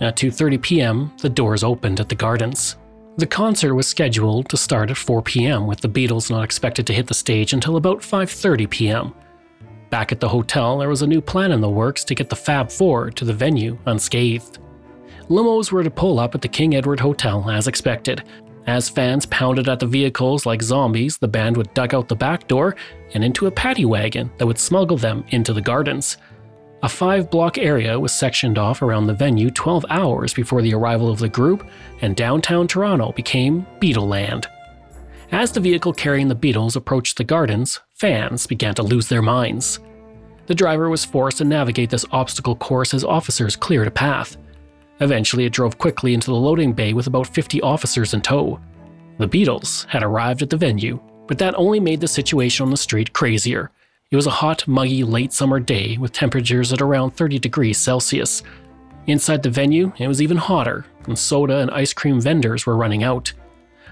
At 0.00 0.16
2:30 0.16 0.60
p.m., 0.60 1.12
the 1.18 1.28
doors 1.28 1.62
opened 1.62 2.00
at 2.00 2.08
the 2.08 2.14
gardens. 2.14 2.76
The 3.16 3.26
concert 3.26 3.74
was 3.74 3.86
scheduled 3.86 4.48
to 4.48 4.56
start 4.56 4.90
at 4.90 4.96
4 4.96 5.22
p.m., 5.22 5.68
with 5.68 5.80
the 5.80 5.88
Beatles 5.88 6.30
not 6.30 6.42
expected 6.42 6.84
to 6.88 6.92
hit 6.92 7.06
the 7.06 7.14
stage 7.14 7.52
until 7.52 7.76
about 7.76 8.00
5:30 8.00 8.68
p.m. 8.68 9.14
Back 9.90 10.10
at 10.10 10.18
the 10.18 10.28
hotel, 10.28 10.78
there 10.78 10.88
was 10.88 11.02
a 11.02 11.06
new 11.06 11.20
plan 11.20 11.52
in 11.52 11.60
the 11.60 11.70
works 11.70 12.02
to 12.04 12.14
get 12.16 12.28
the 12.28 12.34
Fab 12.34 12.72
Four 12.72 13.10
to 13.12 13.24
the 13.24 13.32
venue 13.32 13.78
unscathed. 13.86 14.58
Limos 15.28 15.70
were 15.70 15.84
to 15.84 15.90
pull 15.90 16.18
up 16.18 16.34
at 16.34 16.42
the 16.42 16.48
King 16.48 16.74
Edward 16.74 16.98
Hotel 16.98 17.48
as 17.48 17.68
expected. 17.68 18.24
As 18.66 18.88
fans 18.88 19.26
pounded 19.26 19.68
at 19.68 19.78
the 19.78 19.86
vehicles 19.86 20.46
like 20.46 20.62
zombies, 20.62 21.18
the 21.18 21.28
band 21.28 21.56
would 21.56 21.72
duck 21.74 21.94
out 21.94 22.08
the 22.08 22.16
back 22.16 22.48
door 22.48 22.74
and 23.14 23.22
into 23.22 23.46
a 23.46 23.50
paddy 23.50 23.84
wagon 23.84 24.32
that 24.38 24.46
would 24.46 24.58
smuggle 24.58 24.96
them 24.96 25.24
into 25.28 25.52
the 25.52 25.62
gardens. 25.62 26.16
A 26.84 26.88
five 26.88 27.30
block 27.30 27.56
area 27.56 27.98
was 27.98 28.12
sectioned 28.12 28.58
off 28.58 28.82
around 28.82 29.06
the 29.06 29.14
venue 29.14 29.50
12 29.50 29.86
hours 29.88 30.34
before 30.34 30.60
the 30.60 30.74
arrival 30.74 31.10
of 31.10 31.18
the 31.18 31.30
group, 31.30 31.66
and 32.02 32.14
downtown 32.14 32.68
Toronto 32.68 33.10
became 33.12 33.66
Beatleland. 33.80 34.44
As 35.32 35.50
the 35.50 35.60
vehicle 35.60 35.94
carrying 35.94 36.28
the 36.28 36.36
Beatles 36.36 36.76
approached 36.76 37.16
the 37.16 37.24
gardens, 37.24 37.80
fans 37.94 38.46
began 38.46 38.74
to 38.74 38.82
lose 38.82 39.08
their 39.08 39.22
minds. 39.22 39.80
The 40.44 40.54
driver 40.54 40.90
was 40.90 41.06
forced 41.06 41.38
to 41.38 41.44
navigate 41.44 41.88
this 41.88 42.04
obstacle 42.12 42.54
course 42.54 42.92
as 42.92 43.02
officers 43.02 43.56
cleared 43.56 43.88
a 43.88 43.90
path. 43.90 44.36
Eventually, 45.00 45.46
it 45.46 45.54
drove 45.54 45.78
quickly 45.78 46.12
into 46.12 46.26
the 46.26 46.36
loading 46.36 46.74
bay 46.74 46.92
with 46.92 47.06
about 47.06 47.28
50 47.28 47.62
officers 47.62 48.12
in 48.12 48.20
tow. 48.20 48.60
The 49.16 49.26
Beatles 49.26 49.86
had 49.86 50.02
arrived 50.02 50.42
at 50.42 50.50
the 50.50 50.58
venue, 50.58 51.00
but 51.28 51.38
that 51.38 51.54
only 51.56 51.80
made 51.80 52.02
the 52.02 52.08
situation 52.08 52.64
on 52.64 52.70
the 52.70 52.76
street 52.76 53.14
crazier. 53.14 53.70
It 54.14 54.16
was 54.16 54.28
a 54.28 54.42
hot, 54.44 54.68
muggy, 54.68 55.02
late 55.02 55.32
summer 55.32 55.58
day 55.58 55.96
with 55.98 56.12
temperatures 56.12 56.72
at 56.72 56.80
around 56.80 57.16
30 57.16 57.40
degrees 57.40 57.78
Celsius. 57.78 58.44
Inside 59.08 59.42
the 59.42 59.50
venue, 59.50 59.92
it 59.98 60.06
was 60.06 60.22
even 60.22 60.36
hotter, 60.36 60.86
and 61.06 61.18
soda 61.18 61.56
and 61.58 61.68
ice 61.72 61.92
cream 61.92 62.20
vendors 62.20 62.64
were 62.64 62.76
running 62.76 63.02
out. 63.02 63.32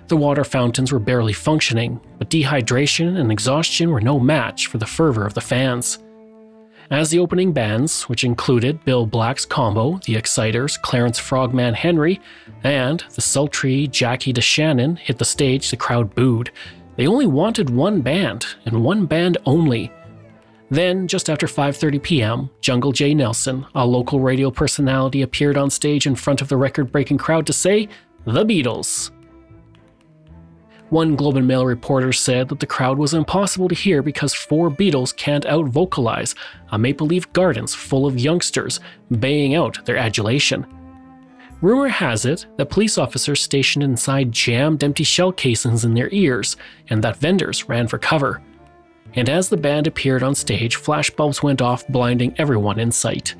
The 0.06 0.16
water 0.16 0.44
fountains 0.44 0.92
were 0.92 1.00
barely 1.00 1.32
functioning, 1.32 2.00
but 2.18 2.30
dehydration 2.30 3.18
and 3.18 3.32
exhaustion 3.32 3.90
were 3.90 4.00
no 4.00 4.20
match 4.20 4.68
for 4.68 4.78
the 4.78 4.86
fervor 4.86 5.26
of 5.26 5.34
the 5.34 5.40
fans. 5.40 5.98
As 6.88 7.10
the 7.10 7.18
opening 7.18 7.52
bands, 7.52 8.04
which 8.04 8.22
included 8.22 8.84
Bill 8.84 9.06
Black's 9.06 9.44
combo, 9.44 9.98
the 10.06 10.14
Exciters, 10.14 10.76
Clarence 10.76 11.18
Frogman 11.18 11.74
Henry, 11.74 12.20
and 12.62 13.02
the 13.16 13.20
sultry 13.20 13.88
Jackie 13.88 14.32
DeShannon, 14.32 14.98
hit 14.98 15.18
the 15.18 15.24
stage, 15.24 15.68
the 15.72 15.76
crowd 15.76 16.14
booed. 16.14 16.52
They 16.94 17.08
only 17.08 17.26
wanted 17.26 17.70
one 17.70 18.02
band, 18.02 18.46
and 18.66 18.84
one 18.84 19.06
band 19.06 19.38
only. 19.46 19.90
Then, 20.72 21.06
just 21.06 21.28
after 21.28 21.46
5:30 21.46 22.02
p.m., 22.02 22.50
Jungle 22.62 22.92
Jay 22.92 23.12
Nelson, 23.12 23.66
a 23.74 23.84
local 23.84 24.20
radio 24.20 24.50
personality, 24.50 25.20
appeared 25.20 25.58
on 25.58 25.68
stage 25.68 26.06
in 26.06 26.14
front 26.14 26.40
of 26.40 26.48
the 26.48 26.56
record-breaking 26.56 27.18
crowd 27.18 27.46
to 27.48 27.52
say, 27.52 27.90
"The 28.24 28.42
Beatles." 28.42 29.10
One 30.88 31.14
Globe 31.14 31.36
and 31.36 31.46
Mail 31.46 31.66
reporter 31.66 32.10
said 32.10 32.48
that 32.48 32.58
the 32.60 32.66
crowd 32.74 32.96
was 32.96 33.12
impossible 33.12 33.68
to 33.68 33.74
hear 33.74 34.00
because 34.00 34.32
four 34.32 34.70
Beatles 34.70 35.14
can't 35.14 35.44
out 35.44 35.66
vocalize 35.66 36.34
a 36.70 36.78
Maple 36.78 37.06
Leaf 37.06 37.30
Gardens 37.34 37.74
full 37.74 38.06
of 38.06 38.18
youngsters 38.18 38.80
baying 39.20 39.54
out 39.54 39.84
their 39.84 39.98
adulation. 39.98 40.64
Rumor 41.60 41.88
has 41.88 42.24
it 42.24 42.46
that 42.56 42.70
police 42.70 42.96
officers 42.96 43.42
stationed 43.42 43.82
inside 43.82 44.32
jammed 44.32 44.82
empty 44.82 45.04
shell 45.04 45.32
casings 45.32 45.84
in 45.84 45.92
their 45.92 46.08
ears, 46.12 46.56
and 46.88 47.04
that 47.04 47.18
vendors 47.18 47.68
ran 47.68 47.88
for 47.88 47.98
cover. 47.98 48.40
And 49.14 49.28
as 49.28 49.48
the 49.48 49.56
band 49.56 49.86
appeared 49.86 50.22
on 50.22 50.34
stage, 50.34 50.78
flashbulbs 50.78 51.42
went 51.42 51.60
off, 51.60 51.86
blinding 51.88 52.34
everyone 52.38 52.78
in 52.78 52.90
sight. 52.90 53.34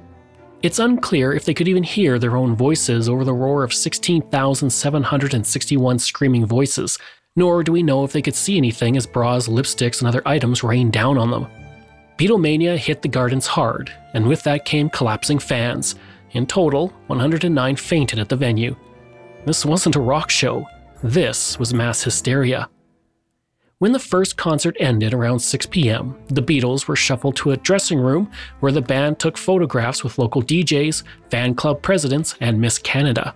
It's 0.63 0.79
unclear 0.79 1.33
if 1.33 1.45
they 1.45 1.55
could 1.55 1.69
even 1.69 1.83
hear 1.83 2.19
their 2.19 2.37
own 2.37 2.55
voices 2.55 3.09
over 3.09 3.25
the 3.25 3.35
roar 3.35 3.65
of 3.65 3.73
16,761 3.73 5.99
screaming 5.99 6.47
voices 6.47 6.99
nor 7.37 7.63
do 7.63 7.73
we 7.73 7.83
know 7.83 8.05
if 8.05 8.13
they 8.13 8.23
could 8.23 8.35
see 8.35 8.57
anything 8.57 8.97
as 8.97 9.07
bras, 9.07 9.49
lipsticks, 9.49 10.01
and 10.01 10.09
other 10.09 10.23
items 10.27 10.63
rained 10.63 10.93
down 10.93 11.17
on 11.17 11.31
them. 11.31 11.47
Beatlemania 12.19 12.77
hit 12.77 13.03
the 13.03 13.09
gardens 13.09 13.47
hard, 13.47 13.93
and 14.15 14.27
with 14.27 14.43
that 14.43 14.65
came 14.65 14.91
collapsing 14.91 15.39
fans. 15.39 15.95
In 16.33 16.47
total, 16.47 16.89
109 17.07 17.77
fainted 17.77 18.19
at 18.19 18.29
the 18.29 18.37
venue. 18.37 18.77
This 19.47 19.65
wasn't 19.65 19.97
a 19.97 20.01
rock 20.01 20.31
show, 20.31 20.67
this 21.03 21.59
was 21.59 21.75
mass 21.75 22.03
hysteria. 22.03 22.69
When 23.83 23.91
the 23.91 23.99
first 23.99 24.37
concert 24.37 24.77
ended 24.79 25.13
around 25.13 25.41
6 25.41 25.67
p.m., 25.67 26.17
the 26.29 26.41
Beatles 26.41 26.87
were 26.87 26.95
shuffled 26.95 27.35
to 27.39 27.51
a 27.51 27.57
dressing 27.57 27.99
room 27.99 28.31
where 28.61 28.71
the 28.71 28.81
band 28.81 29.19
took 29.19 29.37
photographs 29.37 30.05
with 30.05 30.19
local 30.19 30.41
DJs, 30.41 31.03
fan 31.31 31.57
club 31.57 31.83
presidents, 31.83 32.37
and 32.41 32.61
Miss 32.61 32.79
Canada. 32.79 33.35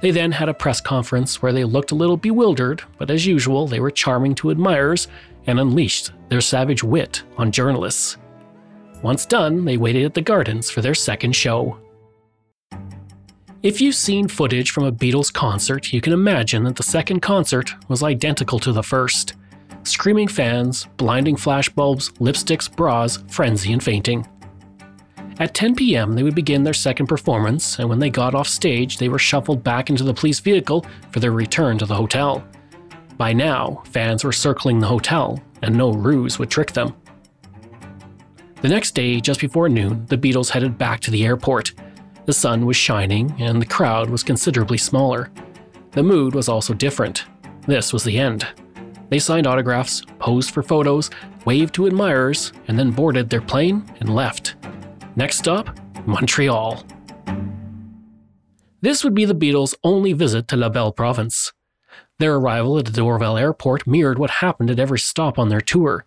They 0.00 0.10
then 0.10 0.32
had 0.32 0.48
a 0.48 0.54
press 0.54 0.80
conference 0.80 1.42
where 1.42 1.52
they 1.52 1.64
looked 1.64 1.90
a 1.90 1.94
little 1.94 2.16
bewildered, 2.16 2.82
but 2.96 3.10
as 3.10 3.26
usual, 3.26 3.66
they 3.66 3.78
were 3.78 3.90
charming 3.90 4.34
to 4.36 4.48
admirers 4.48 5.08
and 5.46 5.60
unleashed 5.60 6.12
their 6.30 6.40
savage 6.40 6.82
wit 6.82 7.22
on 7.36 7.52
journalists. 7.52 8.16
Once 9.02 9.26
done, 9.26 9.66
they 9.66 9.76
waited 9.76 10.06
at 10.06 10.14
the 10.14 10.22
gardens 10.22 10.70
for 10.70 10.80
their 10.80 10.94
second 10.94 11.36
show. 11.36 11.78
If 13.62 13.82
you've 13.82 13.94
seen 13.94 14.28
footage 14.28 14.70
from 14.70 14.84
a 14.84 14.92
Beatles 14.92 15.30
concert, 15.30 15.92
you 15.92 16.00
can 16.00 16.14
imagine 16.14 16.64
that 16.64 16.76
the 16.76 16.82
second 16.82 17.20
concert 17.20 17.74
was 17.88 18.02
identical 18.02 18.58
to 18.60 18.72
the 18.72 18.82
first 18.82 19.34
screaming 19.84 20.28
fans, 20.28 20.86
blinding 20.96 21.36
flashbulbs, 21.36 22.12
lipsticks, 22.18 22.74
bras, 22.74 23.22
frenzy, 23.28 23.72
and 23.72 23.82
fainting. 23.82 24.26
At 25.40 25.54
10 25.54 25.74
p.m., 25.74 26.14
they 26.14 26.22
would 26.22 26.34
begin 26.34 26.62
their 26.62 26.74
second 26.74 27.06
performance, 27.06 27.78
and 27.78 27.88
when 27.88 27.98
they 27.98 28.10
got 28.10 28.34
off 28.34 28.46
stage, 28.46 28.98
they 28.98 29.08
were 29.08 29.18
shuffled 29.18 29.64
back 29.64 29.90
into 29.90 30.04
the 30.04 30.14
police 30.14 30.38
vehicle 30.38 30.86
for 31.10 31.18
their 31.20 31.32
return 31.32 31.76
to 31.78 31.86
the 31.86 31.94
hotel. 31.94 32.46
By 33.16 33.32
now, 33.32 33.82
fans 33.90 34.24
were 34.24 34.32
circling 34.32 34.78
the 34.78 34.86
hotel, 34.86 35.42
and 35.62 35.76
no 35.76 35.92
ruse 35.92 36.38
would 36.38 36.50
trick 36.50 36.72
them. 36.72 36.94
The 38.60 38.68
next 38.68 38.92
day, 38.92 39.20
just 39.20 39.40
before 39.40 39.68
noon, 39.68 40.06
the 40.06 40.16
Beatles 40.16 40.50
headed 40.50 40.78
back 40.78 41.00
to 41.00 41.10
the 41.10 41.24
airport. 41.24 41.72
The 42.26 42.32
sun 42.32 42.64
was 42.64 42.76
shining, 42.76 43.34
and 43.38 43.60
the 43.60 43.66
crowd 43.66 44.08
was 44.08 44.22
considerably 44.22 44.78
smaller. 44.78 45.30
The 45.90 46.02
mood 46.02 46.34
was 46.34 46.48
also 46.48 46.74
different. 46.74 47.24
This 47.66 47.92
was 47.92 48.04
the 48.04 48.18
end. 48.18 48.46
They 49.14 49.20
signed 49.20 49.46
autographs, 49.46 50.02
posed 50.18 50.50
for 50.50 50.64
photos, 50.64 51.08
waved 51.44 51.72
to 51.76 51.86
admirers, 51.86 52.52
and 52.66 52.76
then 52.76 52.90
boarded 52.90 53.30
their 53.30 53.40
plane 53.40 53.84
and 54.00 54.12
left. 54.12 54.56
Next 55.14 55.38
stop, 55.38 55.78
Montreal. 56.04 56.84
This 58.80 59.04
would 59.04 59.14
be 59.14 59.24
the 59.24 59.32
Beatles' 59.32 59.76
only 59.84 60.14
visit 60.14 60.48
to 60.48 60.56
La 60.56 60.68
Belle 60.68 60.90
Province. 60.90 61.52
Their 62.18 62.34
arrival 62.34 62.76
at 62.76 62.86
Dorval 62.86 63.40
airport 63.40 63.86
mirrored 63.86 64.18
what 64.18 64.30
happened 64.30 64.68
at 64.68 64.80
every 64.80 64.98
stop 64.98 65.38
on 65.38 65.48
their 65.48 65.60
tour. 65.60 66.04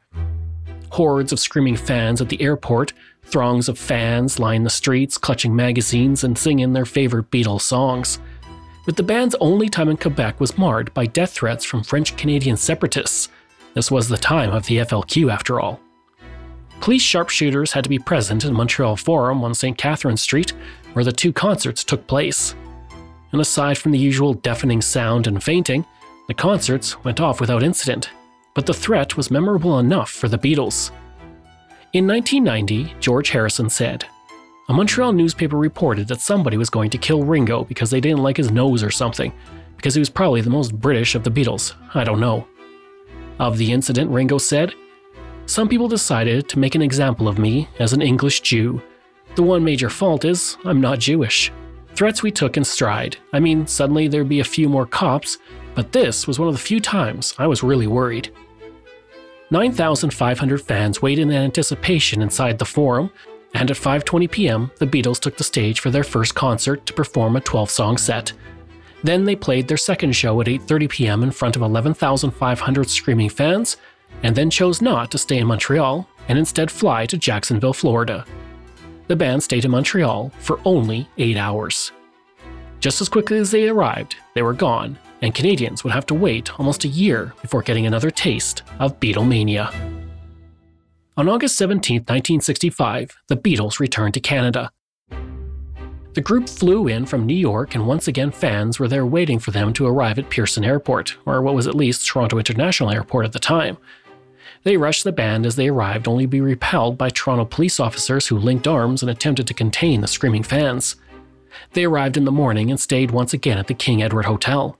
Hordes 0.90 1.32
of 1.32 1.40
screaming 1.40 1.78
fans 1.78 2.20
at 2.20 2.28
the 2.28 2.42
airport, 2.42 2.92
throngs 3.24 3.70
of 3.70 3.80
fans 3.80 4.38
line 4.38 4.64
the 4.64 4.70
streets, 4.70 5.18
clutching 5.18 5.56
magazines 5.56 6.26
and 6.26 6.38
singing 6.38 6.74
their 6.74 6.84
favorite 6.84 7.32
Beatles 7.32 7.62
songs 7.62 8.20
but 8.88 8.96
the 8.96 9.04
band's 9.04 9.36
only 9.42 9.68
time 9.68 9.90
in 9.90 9.98
Quebec 9.98 10.40
was 10.40 10.58
marred 10.58 10.94
by 10.94 11.06
death 11.06 11.34
threats 11.34 11.66
from 11.66 11.84
French 11.84 12.16
Canadian 12.16 12.56
separatists. 12.56 13.28
This 13.74 13.92
was 13.92 14.08
the 14.08 14.16
time 14.16 14.52
of 14.52 14.66
the 14.66 14.78
FLQ, 14.78 15.30
after 15.30 15.60
all. 15.60 15.82
Police 16.80 17.02
sharpshooters 17.02 17.74
had 17.74 17.84
to 17.84 17.90
be 17.90 18.00
present 18.00 18.46
in 18.46 18.54
Montreal 18.54 18.96
Forum 18.96 19.44
on 19.44 19.54
St. 19.54 19.78
Catherine 19.78 20.16
Street, 20.16 20.54
where 20.94 21.04
the 21.04 21.12
two 21.12 21.34
concerts 21.34 21.84
took 21.84 22.08
place. 22.08 22.56
And 23.34 23.42
aside 23.42 23.78
from 23.78 23.92
the 23.92 24.00
usual 24.00 24.34
deafening 24.36 24.82
sound 24.82 25.28
and 25.28 25.44
fainting, 25.44 25.86
the 26.30 26.34
concerts 26.34 27.04
went 27.04 27.20
off 27.20 27.42
without 27.42 27.64
incident. 27.64 28.10
But 28.54 28.68
the 28.68 28.74
threat 28.74 29.18
was 29.18 29.30
memorable 29.30 29.80
enough 29.80 30.12
for 30.12 30.30
the 30.30 30.38
Beatles. 30.38 30.92
In 31.92 32.08
1990, 32.08 32.96
George 33.02 33.32
Harrison 33.32 33.70
said, 33.70 34.06
a 34.70 34.74
Montreal 34.74 35.14
newspaper 35.14 35.56
reported 35.56 36.10
that 36.10 36.20
somebody 36.20 36.58
was 36.58 36.70
going 36.70 36.90
to 36.90 36.98
kill 36.98 37.24
Ringo 37.24 37.64
because 37.64 37.90
they 37.90 38.02
didn't 38.02 38.24
like 38.24 38.36
his 38.36 38.52
nose 38.52 38.84
or 38.84 38.92
something, 38.92 39.32
because 39.78 39.94
he 39.94 40.00
was 40.00 40.10
probably 40.10 40.42
the 40.42 40.50
most 40.50 40.78
British 40.78 41.16
of 41.16 41.24
the 41.24 41.32
Beatles. 41.32 41.74
I 41.96 42.04
don't 42.04 42.20
know. 42.20 42.46
Of 43.40 43.58
the 43.58 43.72
incident, 43.72 44.12
Ringo 44.12 44.38
said, 44.38 44.74
Some 45.46 45.70
people 45.70 45.88
decided 45.88 46.50
to 46.50 46.60
make 46.60 46.76
an 46.76 46.82
example 46.82 47.30
of 47.30 47.40
me 47.40 47.70
as 47.80 47.94
an 47.94 48.02
English 48.02 48.42
Jew. 48.42 48.82
The 49.36 49.44
one 49.44 49.64
major 49.64 49.90
fault 49.90 50.26
is 50.26 50.58
I'm 50.66 50.82
not 50.82 51.00
Jewish. 51.00 51.52
Threats 51.94 52.22
we 52.22 52.32
took 52.32 52.58
in 52.58 52.64
stride. 52.66 53.16
I 53.32 53.40
mean, 53.40 53.66
suddenly 53.68 54.08
there'd 54.08 54.28
be 54.28 54.42
a 54.42 54.44
few 54.44 54.68
more 54.68 54.86
cops, 54.86 55.38
but 55.76 55.94
this 55.94 56.28
was 56.28 56.40
one 56.40 56.50
of 56.50 56.54
the 56.54 56.60
few 56.60 56.82
times 56.82 57.34
I 57.38 57.48
was 57.48 57.64
really 57.64 57.88
worried. 57.88 58.34
9,500 59.50 60.62
fans 60.62 61.02
waited 61.02 61.22
in 61.22 61.32
anticipation 61.32 62.22
inside 62.22 62.58
the 62.58 62.66
forum 62.66 63.12
and 63.54 63.72
at 63.72 63.78
5:20 63.78 64.30
p.m., 64.30 64.72
the 64.80 64.88
Beatles 64.88 65.20
took 65.20 65.38
the 65.38 65.44
stage 65.44 65.80
for 65.80 65.90
their 65.90 66.04
first 66.04 66.36
concert 66.36 66.86
to 66.86 66.94
perform 66.94 67.36
a 67.36 67.42
12-song 67.42 67.98
set. 67.98 68.34
Then 69.04 69.26
they 69.26 69.36
played 69.36 69.68
their 69.68 69.78
second 69.78 70.14
show 70.14 70.40
at 70.42 70.48
8:30 70.48 70.90
p.m. 70.90 71.24
in 71.24 71.32
front 71.32 71.56
of 71.56 71.62
11,500 71.62 72.90
screaming 72.90 73.30
fans, 73.30 73.78
and 74.24 74.36
then 74.36 74.50
chose 74.50 74.82
not 74.82 75.12
to 75.12 75.18
stay 75.18 75.38
in 75.38 75.48
Montreal 75.48 76.08
and 76.28 76.38
instead 76.38 76.70
fly 76.72 77.06
to 77.06 77.18
Jacksonville, 77.18 77.74
Florida. 77.74 78.26
The 79.08 79.16
band 79.16 79.42
stayed 79.44 79.66
in 79.66 79.72
Montreal 79.72 80.32
for 80.40 80.60
only 80.66 81.08
8 81.18 81.38
hours. 81.38 81.92
Just 82.80 83.02
as 83.02 83.10
quickly 83.10 83.38
as 83.38 83.52
they 83.52 83.70
arrived, 83.70 84.18
they 84.36 84.42
were 84.42 84.54
gone, 84.54 85.00
and 85.22 85.34
Canadians 85.34 85.84
would 85.84 85.94
have 85.94 86.06
to 86.08 86.14
wait 86.14 86.60
almost 86.60 86.84
a 86.84 86.90
year 86.90 87.34
before 87.42 87.62
getting 87.62 87.86
another 87.86 88.12
taste 88.12 88.64
of 88.80 89.00
Beatlemania. 89.00 89.97
On 91.18 91.28
August 91.28 91.58
17, 91.58 92.02
1965, 92.02 93.18
the 93.28 93.36
Beatles 93.36 93.80
returned 93.80 94.14
to 94.14 94.20
Canada. 94.20 94.72
The 96.14 96.22
group 96.22 96.48
flew 96.48 96.88
in 96.88 97.08
from 97.08 97.26
New 97.26 97.34
York, 97.34 97.74
and 97.74 97.88
once 97.88 98.08
again, 98.08 98.30
fans 98.30 98.80
were 98.80 98.88
there 98.88 99.04
waiting 99.04 99.40
for 99.40 99.50
them 99.50 99.74
to 99.74 99.88
arrive 99.88 100.20
at 100.20 100.30
Pearson 100.30 100.64
Airport, 100.64 101.18
or 101.26 101.42
what 101.42 101.56
was 101.56 101.66
at 101.66 101.74
least 101.74 102.06
Toronto 102.06 102.38
International 102.38 102.92
Airport 102.92 103.26
at 103.26 103.34
the 103.34 103.40
time. 103.40 103.80
They 104.62 104.78
rushed 104.78 105.04
the 105.04 105.12
band 105.12 105.48
as 105.48 105.56
they 105.56 105.70
arrived, 105.70 106.08
only 106.08 106.26
to 106.26 106.28
be 106.28 106.40
repelled 106.40 107.00
by 107.00 107.10
Toronto 107.10 107.46
police 107.46 107.80
officers 107.80 108.28
who 108.28 108.38
linked 108.38 108.68
arms 108.68 109.02
and 109.02 109.10
attempted 109.10 109.48
to 109.48 109.56
contain 109.56 110.02
the 110.02 110.08
screaming 110.08 110.44
fans. 110.44 110.98
They 111.74 111.86
arrived 111.86 112.18
in 112.18 112.26
the 112.26 112.32
morning 112.32 112.70
and 112.70 112.80
stayed 112.80 113.10
once 113.10 113.34
again 113.34 113.58
at 113.58 113.66
the 113.66 113.74
King 113.74 114.04
Edward 114.04 114.26
Hotel. 114.26 114.78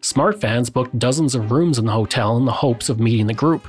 Smart 0.00 0.40
fans 0.40 0.70
booked 0.70 0.98
dozens 0.98 1.34
of 1.34 1.50
rooms 1.50 1.78
in 1.78 1.84
the 1.84 1.92
hotel 1.92 2.38
in 2.38 2.46
the 2.46 2.52
hopes 2.52 2.88
of 2.88 2.98
meeting 2.98 3.26
the 3.26 3.34
group. 3.34 3.68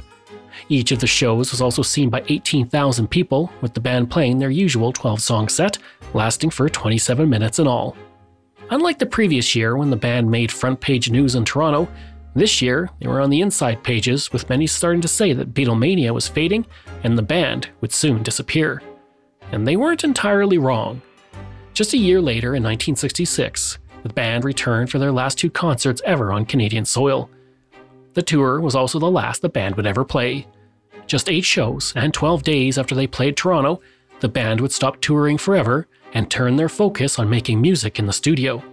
Each 0.69 0.91
of 0.91 0.99
the 0.99 1.07
shows 1.07 1.51
was 1.51 1.61
also 1.61 1.81
seen 1.81 2.09
by 2.09 2.23
18,000 2.27 3.07
people, 3.07 3.51
with 3.61 3.73
the 3.73 3.79
band 3.79 4.09
playing 4.09 4.39
their 4.39 4.49
usual 4.49 4.91
12 4.91 5.21
song 5.21 5.49
set, 5.49 5.77
lasting 6.13 6.49
for 6.49 6.69
27 6.69 7.29
minutes 7.29 7.59
in 7.59 7.67
all. 7.67 7.95
Unlike 8.69 8.99
the 8.99 9.05
previous 9.05 9.55
year 9.55 9.77
when 9.77 9.89
the 9.89 9.95
band 9.95 10.29
made 10.29 10.51
front 10.51 10.81
page 10.81 11.09
news 11.09 11.35
in 11.35 11.45
Toronto, 11.45 11.87
this 12.35 12.61
year 12.61 12.89
they 12.99 13.07
were 13.07 13.21
on 13.21 13.29
the 13.29 13.41
inside 13.41 13.83
pages, 13.83 14.31
with 14.31 14.49
many 14.49 14.67
starting 14.67 15.01
to 15.01 15.07
say 15.07 15.33
that 15.33 15.53
Beatlemania 15.53 16.13
was 16.13 16.27
fading 16.27 16.65
and 17.03 17.17
the 17.17 17.21
band 17.21 17.69
would 17.81 17.93
soon 17.93 18.23
disappear. 18.23 18.81
And 19.51 19.65
they 19.65 19.77
weren't 19.77 20.03
entirely 20.03 20.57
wrong. 20.57 21.01
Just 21.73 21.93
a 21.93 21.97
year 21.97 22.19
later, 22.19 22.49
in 22.49 22.63
1966, 22.63 23.77
the 24.03 24.09
band 24.09 24.43
returned 24.43 24.89
for 24.89 24.99
their 24.99 25.11
last 25.11 25.37
two 25.37 25.49
concerts 25.49 26.01
ever 26.05 26.31
on 26.31 26.45
Canadian 26.45 26.85
soil. 26.85 27.29
The 28.17 28.23
tour 28.23 28.59
was 28.59 28.73
also 28.73 28.97
the 28.97 29.11
last 29.11 29.43
the 29.43 29.47
band 29.47 29.75
would 29.75 29.85
ever 29.85 30.03
play. 30.03 30.47
Just 31.05 31.29
eight 31.29 31.45
shows, 31.45 31.93
and 31.95 32.11
12 32.11 32.41
days 32.41 32.79
after 32.79 32.95
they 32.95 33.05
played 33.05 33.37
Toronto, 33.37 33.79
the 34.21 34.27
band 34.27 34.59
would 34.59 34.71
stop 34.71 34.99
touring 35.01 35.37
forever 35.37 35.85
and 36.13 36.27
turn 36.27 36.55
their 36.55 36.67
focus 36.67 37.19
on 37.19 37.29
making 37.29 37.61
music 37.61 37.99
in 37.99 38.07
the 38.07 38.11
studio. 38.11 38.63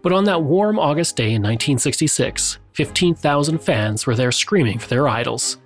But 0.00 0.12
on 0.12 0.22
that 0.26 0.44
warm 0.44 0.78
August 0.78 1.16
day 1.16 1.32
in 1.34 1.42
1966, 1.42 2.58
15,000 2.74 3.58
fans 3.58 4.06
were 4.06 4.14
there 4.14 4.30
screaming 4.30 4.78
for 4.78 4.86
their 4.86 5.08
idols. 5.08 5.56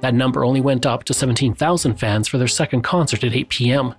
That 0.00 0.14
number 0.14 0.44
only 0.44 0.60
went 0.60 0.86
up 0.86 1.02
to 1.02 1.14
17,000 1.14 1.96
fans 1.96 2.28
for 2.28 2.38
their 2.38 2.46
second 2.46 2.82
concert 2.82 3.24
at 3.24 3.34
8 3.34 3.48
p.m. 3.48 3.96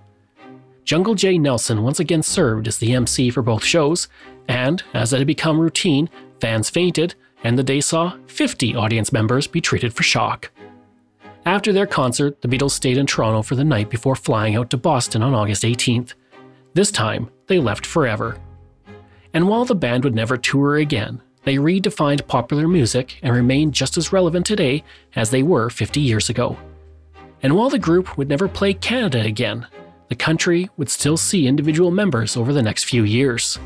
Jungle 0.84 1.14
Jay 1.14 1.36
Nelson 1.36 1.82
once 1.82 2.00
again 2.00 2.22
served 2.22 2.66
as 2.66 2.78
the 2.78 2.94
MC 2.94 3.28
for 3.28 3.42
both 3.42 3.62
shows, 3.62 4.08
and, 4.48 4.82
as 4.94 5.12
it 5.12 5.18
had 5.18 5.26
become 5.26 5.60
routine, 5.60 6.08
fans 6.40 6.70
fainted, 6.70 7.14
and 7.44 7.58
the 7.58 7.62
day 7.62 7.80
saw 7.80 8.16
50 8.26 8.74
audience 8.74 9.12
members 9.12 9.46
be 9.46 9.60
treated 9.60 9.92
for 9.92 10.02
shock. 10.02 10.50
After 11.44 11.72
their 11.72 11.86
concert, 11.86 12.42
the 12.42 12.48
Beatles 12.48 12.72
stayed 12.72 12.98
in 12.98 13.06
Toronto 13.06 13.42
for 13.42 13.54
the 13.54 13.64
night 13.64 13.88
before 13.90 14.16
flying 14.16 14.56
out 14.56 14.70
to 14.70 14.76
Boston 14.76 15.22
on 15.22 15.34
August 15.34 15.62
18th. 15.62 16.14
This 16.74 16.90
time, 16.90 17.30
they 17.46 17.58
left 17.58 17.86
forever. 17.86 18.38
And 19.32 19.48
while 19.48 19.64
the 19.64 19.74
band 19.74 20.04
would 20.04 20.14
never 20.14 20.36
tour 20.36 20.76
again, 20.76 21.22
they 21.44 21.56
redefined 21.56 22.26
popular 22.26 22.68
music 22.68 23.18
and 23.22 23.34
remain 23.34 23.72
just 23.72 23.96
as 23.96 24.12
relevant 24.12 24.44
today 24.44 24.84
as 25.16 25.30
they 25.30 25.42
were 25.42 25.70
50 25.70 26.00
years 26.00 26.28
ago. 26.28 26.58
And 27.42 27.56
while 27.56 27.70
the 27.70 27.78
group 27.78 28.18
would 28.18 28.28
never 28.28 28.48
play 28.48 28.74
Canada 28.74 29.22
again, 29.22 29.66
the 30.08 30.14
country 30.14 30.68
would 30.76 30.90
still 30.90 31.16
see 31.16 31.46
individual 31.46 31.90
members 31.90 32.36
over 32.36 32.52
the 32.52 32.62
next 32.62 32.84
few 32.84 33.04
years. 33.04 33.58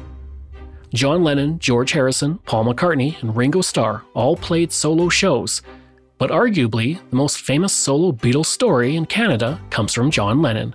John 0.94 1.24
Lennon, 1.24 1.58
George 1.58 1.92
Harrison, 1.92 2.38
Paul 2.44 2.66
McCartney, 2.66 3.20
and 3.22 3.34
Ringo 3.34 3.62
Starr 3.62 4.04
all 4.12 4.36
played 4.36 4.72
solo 4.72 5.08
shows, 5.08 5.62
but 6.18 6.30
arguably 6.30 7.00
the 7.08 7.16
most 7.16 7.40
famous 7.40 7.72
solo 7.72 8.12
Beatles 8.12 8.46
story 8.46 8.94
in 8.94 9.06
Canada 9.06 9.58
comes 9.70 9.94
from 9.94 10.10
John 10.10 10.42
Lennon. 10.42 10.74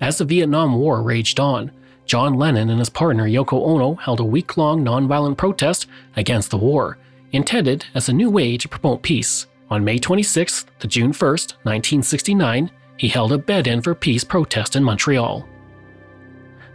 As 0.00 0.18
the 0.18 0.24
Vietnam 0.24 0.76
War 0.76 1.02
raged 1.02 1.38
on, 1.38 1.70
John 2.04 2.34
Lennon 2.34 2.68
and 2.68 2.80
his 2.80 2.90
partner 2.90 3.28
Yoko 3.28 3.64
Ono 3.66 3.94
held 3.94 4.18
a 4.18 4.24
week 4.24 4.56
long 4.56 4.84
nonviolent 4.84 5.36
protest 5.36 5.86
against 6.16 6.50
the 6.50 6.58
war, 6.58 6.98
intended 7.32 7.84
as 7.94 8.08
a 8.08 8.12
new 8.12 8.28
way 8.28 8.56
to 8.56 8.68
promote 8.68 9.02
peace. 9.02 9.46
On 9.70 9.84
May 9.84 9.98
26th 9.98 10.66
to 10.80 10.88
June 10.88 11.12
1st, 11.12 11.52
1969, 11.62 12.70
he 12.96 13.08
held 13.08 13.32
a 13.32 13.38
bed 13.38 13.66
in 13.66 13.80
for 13.82 13.94
peace 13.94 14.24
protest 14.24 14.74
in 14.74 14.82
Montreal. 14.82 15.47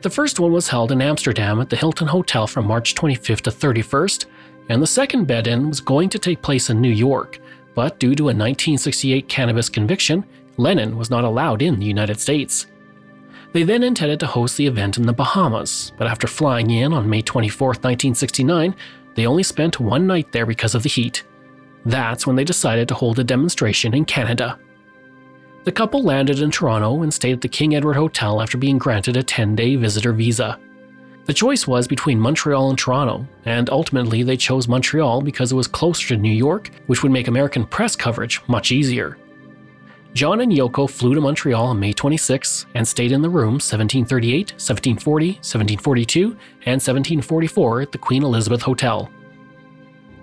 The 0.03 0.09
first 0.09 0.37
one 0.37 0.51
was 0.51 0.67
held 0.67 0.91
in 0.91 1.01
Amsterdam 1.01 1.61
at 1.61 1.69
the 1.69 1.77
Hilton 1.77 2.07
Hotel 2.07 2.45
from 2.45 2.67
March 2.67 2.93
25th 2.93 3.39
to 3.43 3.49
31st, 3.49 4.25
and 4.67 4.81
the 4.81 4.87
second 4.87 5.27
bed 5.27 5.47
in 5.47 5.69
was 5.69 5.79
going 5.79 6.09
to 6.09 6.19
take 6.19 6.41
place 6.41 6.69
in 6.69 6.81
New 6.81 6.91
York, 6.91 7.39
but 7.73 8.01
due 8.01 8.13
to 8.15 8.23
a 8.23 8.35
1968 8.35 9.29
cannabis 9.29 9.69
conviction, 9.69 10.25
Lennon 10.57 10.97
was 10.97 11.09
not 11.09 11.23
allowed 11.23 11.61
in 11.61 11.79
the 11.79 11.85
United 11.85 12.19
States. 12.19 12.67
They 13.53 13.63
then 13.63 13.81
intended 13.81 14.19
to 14.19 14.27
host 14.27 14.57
the 14.57 14.67
event 14.67 14.97
in 14.97 15.05
the 15.05 15.13
Bahamas, 15.13 15.93
but 15.97 16.07
after 16.07 16.27
flying 16.27 16.69
in 16.69 16.91
on 16.91 17.09
May 17.09 17.21
24, 17.21 17.69
1969, 17.69 18.75
they 19.15 19.25
only 19.25 19.43
spent 19.43 19.79
one 19.79 20.05
night 20.05 20.33
there 20.33 20.45
because 20.45 20.75
of 20.75 20.83
the 20.83 20.89
heat. 20.89 21.23
That's 21.85 22.27
when 22.27 22.35
they 22.35 22.43
decided 22.43 22.89
to 22.89 22.93
hold 22.93 23.19
a 23.19 23.23
demonstration 23.23 23.93
in 23.93 24.03
Canada. 24.03 24.59
The 25.63 25.71
couple 25.71 26.03
landed 26.03 26.41
in 26.41 26.51
Toronto 26.51 27.03
and 27.03 27.13
stayed 27.13 27.33
at 27.33 27.41
the 27.41 27.47
King 27.47 27.73
Edward 27.73 27.93
Hotel 27.93 28.41
after 28.41 28.57
being 28.57 28.77
granted 28.77 29.15
a 29.15 29.23
10 29.23 29.55
day 29.55 29.77
visitor 29.77 30.11
visa. 30.11 30.59
The 31.25 31.33
choice 31.33 31.65
was 31.65 31.87
between 31.87 32.19
Montreal 32.19 32.69
and 32.69 32.77
Toronto, 32.77 33.25
and 33.45 33.69
ultimately 33.69 34.23
they 34.23 34.35
chose 34.35 34.67
Montreal 34.67 35.21
because 35.21 35.53
it 35.53 35.55
was 35.55 35.67
closer 35.67 36.09
to 36.09 36.17
New 36.17 36.29
York, 36.29 36.69
which 36.87 37.01
would 37.01 37.13
make 37.13 37.29
American 37.29 37.65
press 37.65 37.95
coverage 37.95 38.41
much 38.47 38.73
easier. 38.73 39.17
John 40.13 40.41
and 40.41 40.51
Yoko 40.51 40.89
flew 40.89 41.15
to 41.15 41.21
Montreal 41.21 41.67
on 41.67 41.79
May 41.79 41.93
26 41.93 42.65
and 42.75 42.85
stayed 42.85 43.13
in 43.13 43.21
the 43.21 43.29
rooms 43.29 43.71
1738, 43.71 44.51
1740, 44.51 45.27
1742, 45.27 46.23
and 46.65 46.81
1744 46.81 47.81
at 47.81 47.91
the 47.93 47.97
Queen 47.97 48.23
Elizabeth 48.23 48.61
Hotel. 48.61 49.09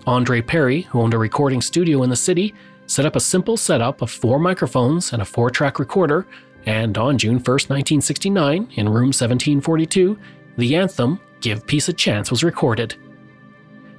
Andre 0.06 0.42
Perry, 0.42 0.82
who 0.82 1.00
owned 1.00 1.14
a 1.14 1.18
recording 1.18 1.62
studio 1.62 2.02
in 2.02 2.10
the 2.10 2.16
city, 2.16 2.54
set 2.90 3.06
up 3.06 3.14
a 3.14 3.20
simple 3.20 3.56
setup 3.56 4.02
of 4.02 4.10
four 4.10 4.40
microphones 4.40 5.12
and 5.12 5.22
a 5.22 5.24
four 5.24 5.48
track 5.48 5.78
recorder, 5.78 6.26
and 6.66 6.98
on 6.98 7.16
June 7.16 7.36
1, 7.36 7.44
1969, 7.44 8.68
in 8.74 8.88
room 8.88 9.12
1742, 9.12 10.18
the 10.56 10.74
anthem, 10.74 11.20
Give 11.40 11.64
Peace 11.66 11.88
a 11.88 11.92
Chance, 11.92 12.32
was 12.32 12.42
recorded. 12.42 12.96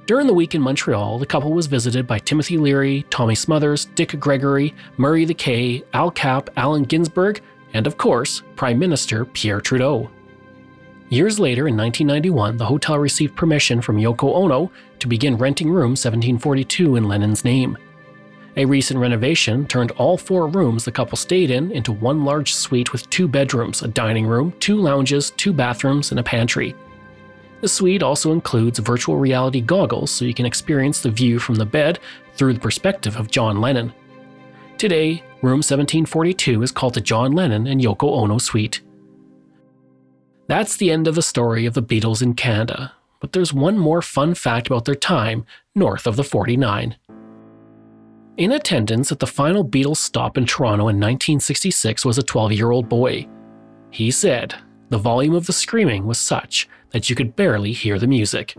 During 0.04 0.26
the 0.26 0.34
week 0.34 0.54
in 0.54 0.60
Montreal, 0.60 1.18
the 1.18 1.26
couple 1.26 1.52
was 1.52 1.66
visited 1.66 2.06
by 2.06 2.18
Timothy 2.18 2.58
Leary, 2.58 3.06
Tommy 3.08 3.34
Smothers, 3.34 3.86
Dick 3.94 4.20
Gregory, 4.20 4.74
Murray 4.98 5.24
the 5.24 5.32
K, 5.32 5.82
Al 5.94 6.10
Capp, 6.10 6.50
Allen 6.56 6.82
Ginsberg, 6.82 7.40
and 7.72 7.86
of 7.86 7.96
course, 7.96 8.42
Prime 8.56 8.78
Minister 8.78 9.24
Pierre 9.24 9.62
Trudeau. 9.62 10.10
Years 11.08 11.38
later, 11.38 11.66
in 11.66 11.76
1991, 11.76 12.58
the 12.58 12.66
hotel 12.66 12.98
received 12.98 13.36
permission 13.36 13.80
from 13.80 13.96
Yoko 13.96 14.34
Ono 14.34 14.70
to 14.98 15.08
begin 15.08 15.38
renting 15.38 15.70
room 15.70 15.92
1742 15.92 16.96
in 16.96 17.04
Lennon's 17.04 17.44
name. 17.44 17.78
A 18.56 18.66
recent 18.66 19.00
renovation 19.00 19.66
turned 19.66 19.92
all 19.92 20.18
four 20.18 20.46
rooms 20.46 20.84
the 20.84 20.92
couple 20.92 21.16
stayed 21.16 21.50
in 21.50 21.72
into 21.72 21.90
one 21.90 22.24
large 22.24 22.54
suite 22.54 22.92
with 22.92 23.08
two 23.08 23.26
bedrooms, 23.26 23.82
a 23.82 23.88
dining 23.88 24.26
room, 24.26 24.52
two 24.60 24.76
lounges, 24.76 25.30
two 25.30 25.54
bathrooms, 25.54 26.10
and 26.10 26.20
a 26.20 26.22
pantry. 26.22 26.74
The 27.62 27.68
suite 27.68 28.02
also 28.02 28.32
includes 28.32 28.78
virtual 28.80 29.16
reality 29.16 29.60
goggles 29.60 30.10
so 30.10 30.26
you 30.26 30.34
can 30.34 30.44
experience 30.44 31.00
the 31.00 31.10
view 31.10 31.38
from 31.38 31.54
the 31.54 31.64
bed 31.64 31.98
through 32.34 32.52
the 32.52 32.60
perspective 32.60 33.16
of 33.16 33.30
John 33.30 33.60
Lennon. 33.60 33.92
Today, 34.76 35.22
room 35.42 35.62
1742 35.62 36.62
is 36.62 36.72
called 36.72 36.94
the 36.94 37.00
John 37.00 37.32
Lennon 37.32 37.66
and 37.66 37.80
Yoko 37.80 38.20
Ono 38.20 38.36
suite. 38.36 38.82
That's 40.48 40.76
the 40.76 40.90
end 40.90 41.06
of 41.06 41.14
the 41.14 41.22
story 41.22 41.64
of 41.64 41.74
the 41.74 41.82
Beatles 41.82 42.20
in 42.20 42.34
Canada, 42.34 42.92
but 43.20 43.32
there's 43.32 43.54
one 43.54 43.78
more 43.78 44.02
fun 44.02 44.34
fact 44.34 44.66
about 44.66 44.84
their 44.84 44.94
time 44.94 45.46
north 45.74 46.06
of 46.06 46.16
the 46.16 46.24
49. 46.24 46.96
In 48.38 48.52
attendance 48.52 49.12
at 49.12 49.18
the 49.18 49.26
final 49.26 49.62
Beatles 49.62 49.98
stop 49.98 50.38
in 50.38 50.46
Toronto 50.46 50.84
in 50.84 50.96
1966 50.96 52.04
was 52.04 52.16
a 52.16 52.22
12 52.22 52.52
year 52.52 52.70
old 52.70 52.88
boy. 52.88 53.28
He 53.90 54.10
said, 54.10 54.54
the 54.88 54.98
volume 54.98 55.34
of 55.34 55.46
the 55.46 55.52
screaming 55.52 56.06
was 56.06 56.18
such 56.18 56.66
that 56.90 57.10
you 57.10 57.16
could 57.16 57.36
barely 57.36 57.72
hear 57.72 57.98
the 57.98 58.06
music. 58.06 58.56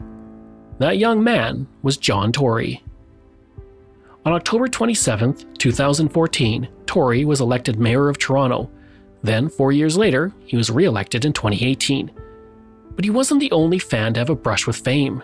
That 0.78 1.00
young 1.00 1.24
man 1.24 1.68
was 1.82 1.98
John 1.98 2.32
Tory. 2.32 2.84
On 4.26 4.34
October 4.34 4.68
27, 4.68 5.56
2014, 5.58 6.70
Tory 6.86 7.26
was 7.26 7.42
elected 7.42 7.80
mayor 7.80 8.10
of 8.10 8.18
Toronto. 8.20 8.70
Then, 9.24 9.50
four 9.50 9.72
years 9.72 9.98
later, 9.98 10.32
he 10.46 10.56
was 10.56 10.70
re 10.70 10.86
elected 10.86 11.26
in 11.26 11.34
2018. 11.34 12.12
But 12.96 13.06
he 13.06 13.12
wasn't 13.12 13.40
the 13.40 13.52
only 13.52 13.80
fan 13.80 14.14
to 14.14 14.20
have 14.20 14.30
a 14.30 14.36
brush 14.36 14.68
with 14.68 14.78
fame. 14.78 15.24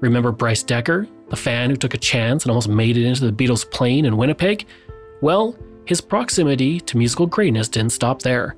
Remember 0.00 0.32
Bryce 0.32 0.62
Decker, 0.62 1.06
the 1.28 1.36
fan 1.36 1.70
who 1.70 1.76
took 1.76 1.94
a 1.94 1.98
chance 1.98 2.44
and 2.44 2.50
almost 2.50 2.68
made 2.68 2.96
it 2.96 3.06
into 3.06 3.30
the 3.30 3.32
Beatles' 3.32 3.70
plane 3.70 4.04
in 4.04 4.16
Winnipeg? 4.16 4.66
Well, 5.20 5.56
his 5.86 6.00
proximity 6.00 6.80
to 6.80 6.96
musical 6.98 7.26
greatness 7.26 7.68
didn't 7.68 7.92
stop 7.92 8.22
there. 8.22 8.56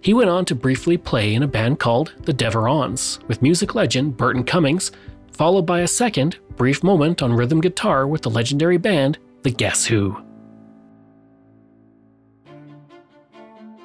He 0.00 0.14
went 0.14 0.30
on 0.30 0.44
to 0.46 0.54
briefly 0.54 0.96
play 0.96 1.34
in 1.34 1.42
a 1.42 1.48
band 1.48 1.78
called 1.78 2.14
the 2.22 2.32
Deverons 2.32 3.26
with 3.28 3.42
music 3.42 3.74
legend 3.74 4.16
Burton 4.16 4.44
Cummings, 4.44 4.92
followed 5.32 5.66
by 5.66 5.80
a 5.80 5.88
second, 5.88 6.38
brief 6.56 6.82
moment 6.82 7.22
on 7.22 7.32
rhythm 7.32 7.60
guitar 7.60 8.06
with 8.06 8.22
the 8.22 8.30
legendary 8.30 8.78
band 8.78 9.18
The 9.42 9.50
Guess 9.50 9.86
Who. 9.86 10.16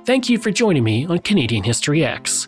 Thank 0.06 0.30
you 0.30 0.38
for 0.38 0.52
joining 0.52 0.84
me 0.84 1.06
on 1.06 1.20
Canadian 1.20 1.64
History 1.64 2.00
Ehx. 2.00 2.48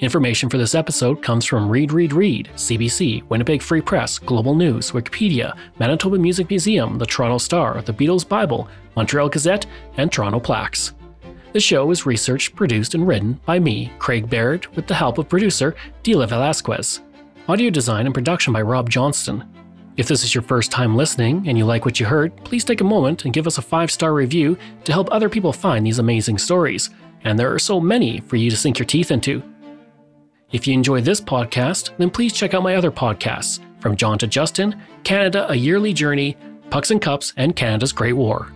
Information 0.00 0.48
for 0.48 0.56
this 0.56 0.74
episode 0.74 1.22
comes 1.22 1.44
from 1.44 1.68
Read 1.68 1.92
Read 1.92 2.14
Read, 2.14 2.48
CBC, 2.54 3.22
Winnipeg 3.28 3.60
Free 3.60 3.82
Press, 3.82 4.18
Global 4.18 4.54
News, 4.54 4.92
Wikipedia, 4.92 5.54
Manitoba 5.78 6.16
Music 6.16 6.48
Museum, 6.48 6.96
the 6.96 7.04
Toronto 7.04 7.36
Star, 7.36 7.82
the 7.82 7.92
Beatles 7.92 8.26
Bible, 8.26 8.66
Montreal 8.96 9.28
Gazette, 9.28 9.66
and 9.98 10.10
Toronto 10.10 10.40
Plaques. 10.40 10.94
The 11.52 11.60
show 11.60 11.90
is 11.90 12.06
researched, 12.06 12.56
produced, 12.56 12.94
and 12.94 13.06
written 13.06 13.40
by 13.44 13.58
me, 13.58 13.92
Craig 13.98 14.30
Baird, 14.30 14.66
with 14.74 14.86
the 14.86 14.94
help 14.94 15.18
of 15.18 15.28
producer 15.28 15.76
Dila 16.02 16.26
Velasquez. 16.26 17.02
Audio 17.46 17.68
design 17.68 18.06
and 18.06 18.14
production 18.14 18.54
by 18.54 18.62
Rob 18.62 18.88
Johnston. 18.88 19.44
If 19.98 20.08
this 20.08 20.24
is 20.24 20.34
your 20.34 20.42
first 20.42 20.70
time 20.70 20.96
listening 20.96 21.46
and 21.46 21.58
you 21.58 21.66
like 21.66 21.84
what 21.84 22.00
you 22.00 22.06
heard, 22.06 22.34
please 22.42 22.64
take 22.64 22.80
a 22.80 22.84
moment 22.84 23.26
and 23.26 23.34
give 23.34 23.46
us 23.46 23.58
a 23.58 23.62
five 23.62 23.90
star 23.90 24.14
review 24.14 24.56
to 24.84 24.92
help 24.92 25.12
other 25.12 25.28
people 25.28 25.52
find 25.52 25.84
these 25.84 25.98
amazing 25.98 26.38
stories. 26.38 26.88
And 27.24 27.38
there 27.38 27.52
are 27.52 27.58
so 27.58 27.78
many 27.80 28.20
for 28.20 28.36
you 28.36 28.48
to 28.48 28.56
sink 28.56 28.78
your 28.78 28.86
teeth 28.86 29.10
into. 29.10 29.42
If 30.52 30.66
you 30.66 30.74
enjoy 30.74 31.00
this 31.00 31.20
podcast, 31.20 31.96
then 31.98 32.10
please 32.10 32.32
check 32.32 32.54
out 32.54 32.62
my 32.62 32.74
other 32.74 32.90
podcasts 32.90 33.60
From 33.80 33.96
John 33.96 34.18
to 34.18 34.26
Justin, 34.26 34.80
Canada 35.04 35.46
A 35.48 35.54
Yearly 35.54 35.92
Journey, 35.92 36.36
Pucks 36.70 36.90
and 36.90 37.00
Cups, 37.00 37.32
and 37.36 37.54
Canada's 37.54 37.92
Great 37.92 38.14
War. 38.14 38.50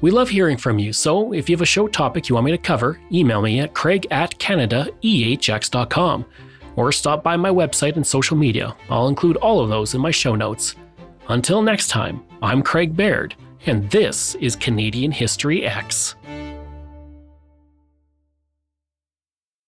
We 0.00 0.10
love 0.10 0.30
hearing 0.30 0.56
from 0.56 0.78
you, 0.78 0.92
so 0.92 1.32
if 1.32 1.48
you 1.48 1.54
have 1.54 1.62
a 1.62 1.66
show 1.66 1.86
topic 1.86 2.28
you 2.28 2.34
want 2.34 2.46
me 2.46 2.52
to 2.52 2.58
cover, 2.58 2.98
email 3.12 3.42
me 3.42 3.60
at 3.60 3.74
craig 3.74 4.06
at 4.10 4.38
canadaehx.com 4.38 6.24
or 6.76 6.92
stop 6.92 7.22
by 7.22 7.36
my 7.36 7.50
website 7.50 7.96
and 7.96 8.06
social 8.06 8.36
media. 8.36 8.74
I'll 8.88 9.08
include 9.08 9.36
all 9.36 9.60
of 9.60 9.68
those 9.68 9.94
in 9.94 10.00
my 10.00 10.10
show 10.10 10.34
notes. 10.34 10.74
Until 11.28 11.62
next 11.62 11.88
time, 11.88 12.22
I'm 12.42 12.62
Craig 12.62 12.96
Baird, 12.96 13.34
and 13.66 13.88
this 13.90 14.34
is 14.36 14.56
Canadian 14.56 15.12
History 15.12 15.60
Ehx. 15.60 16.14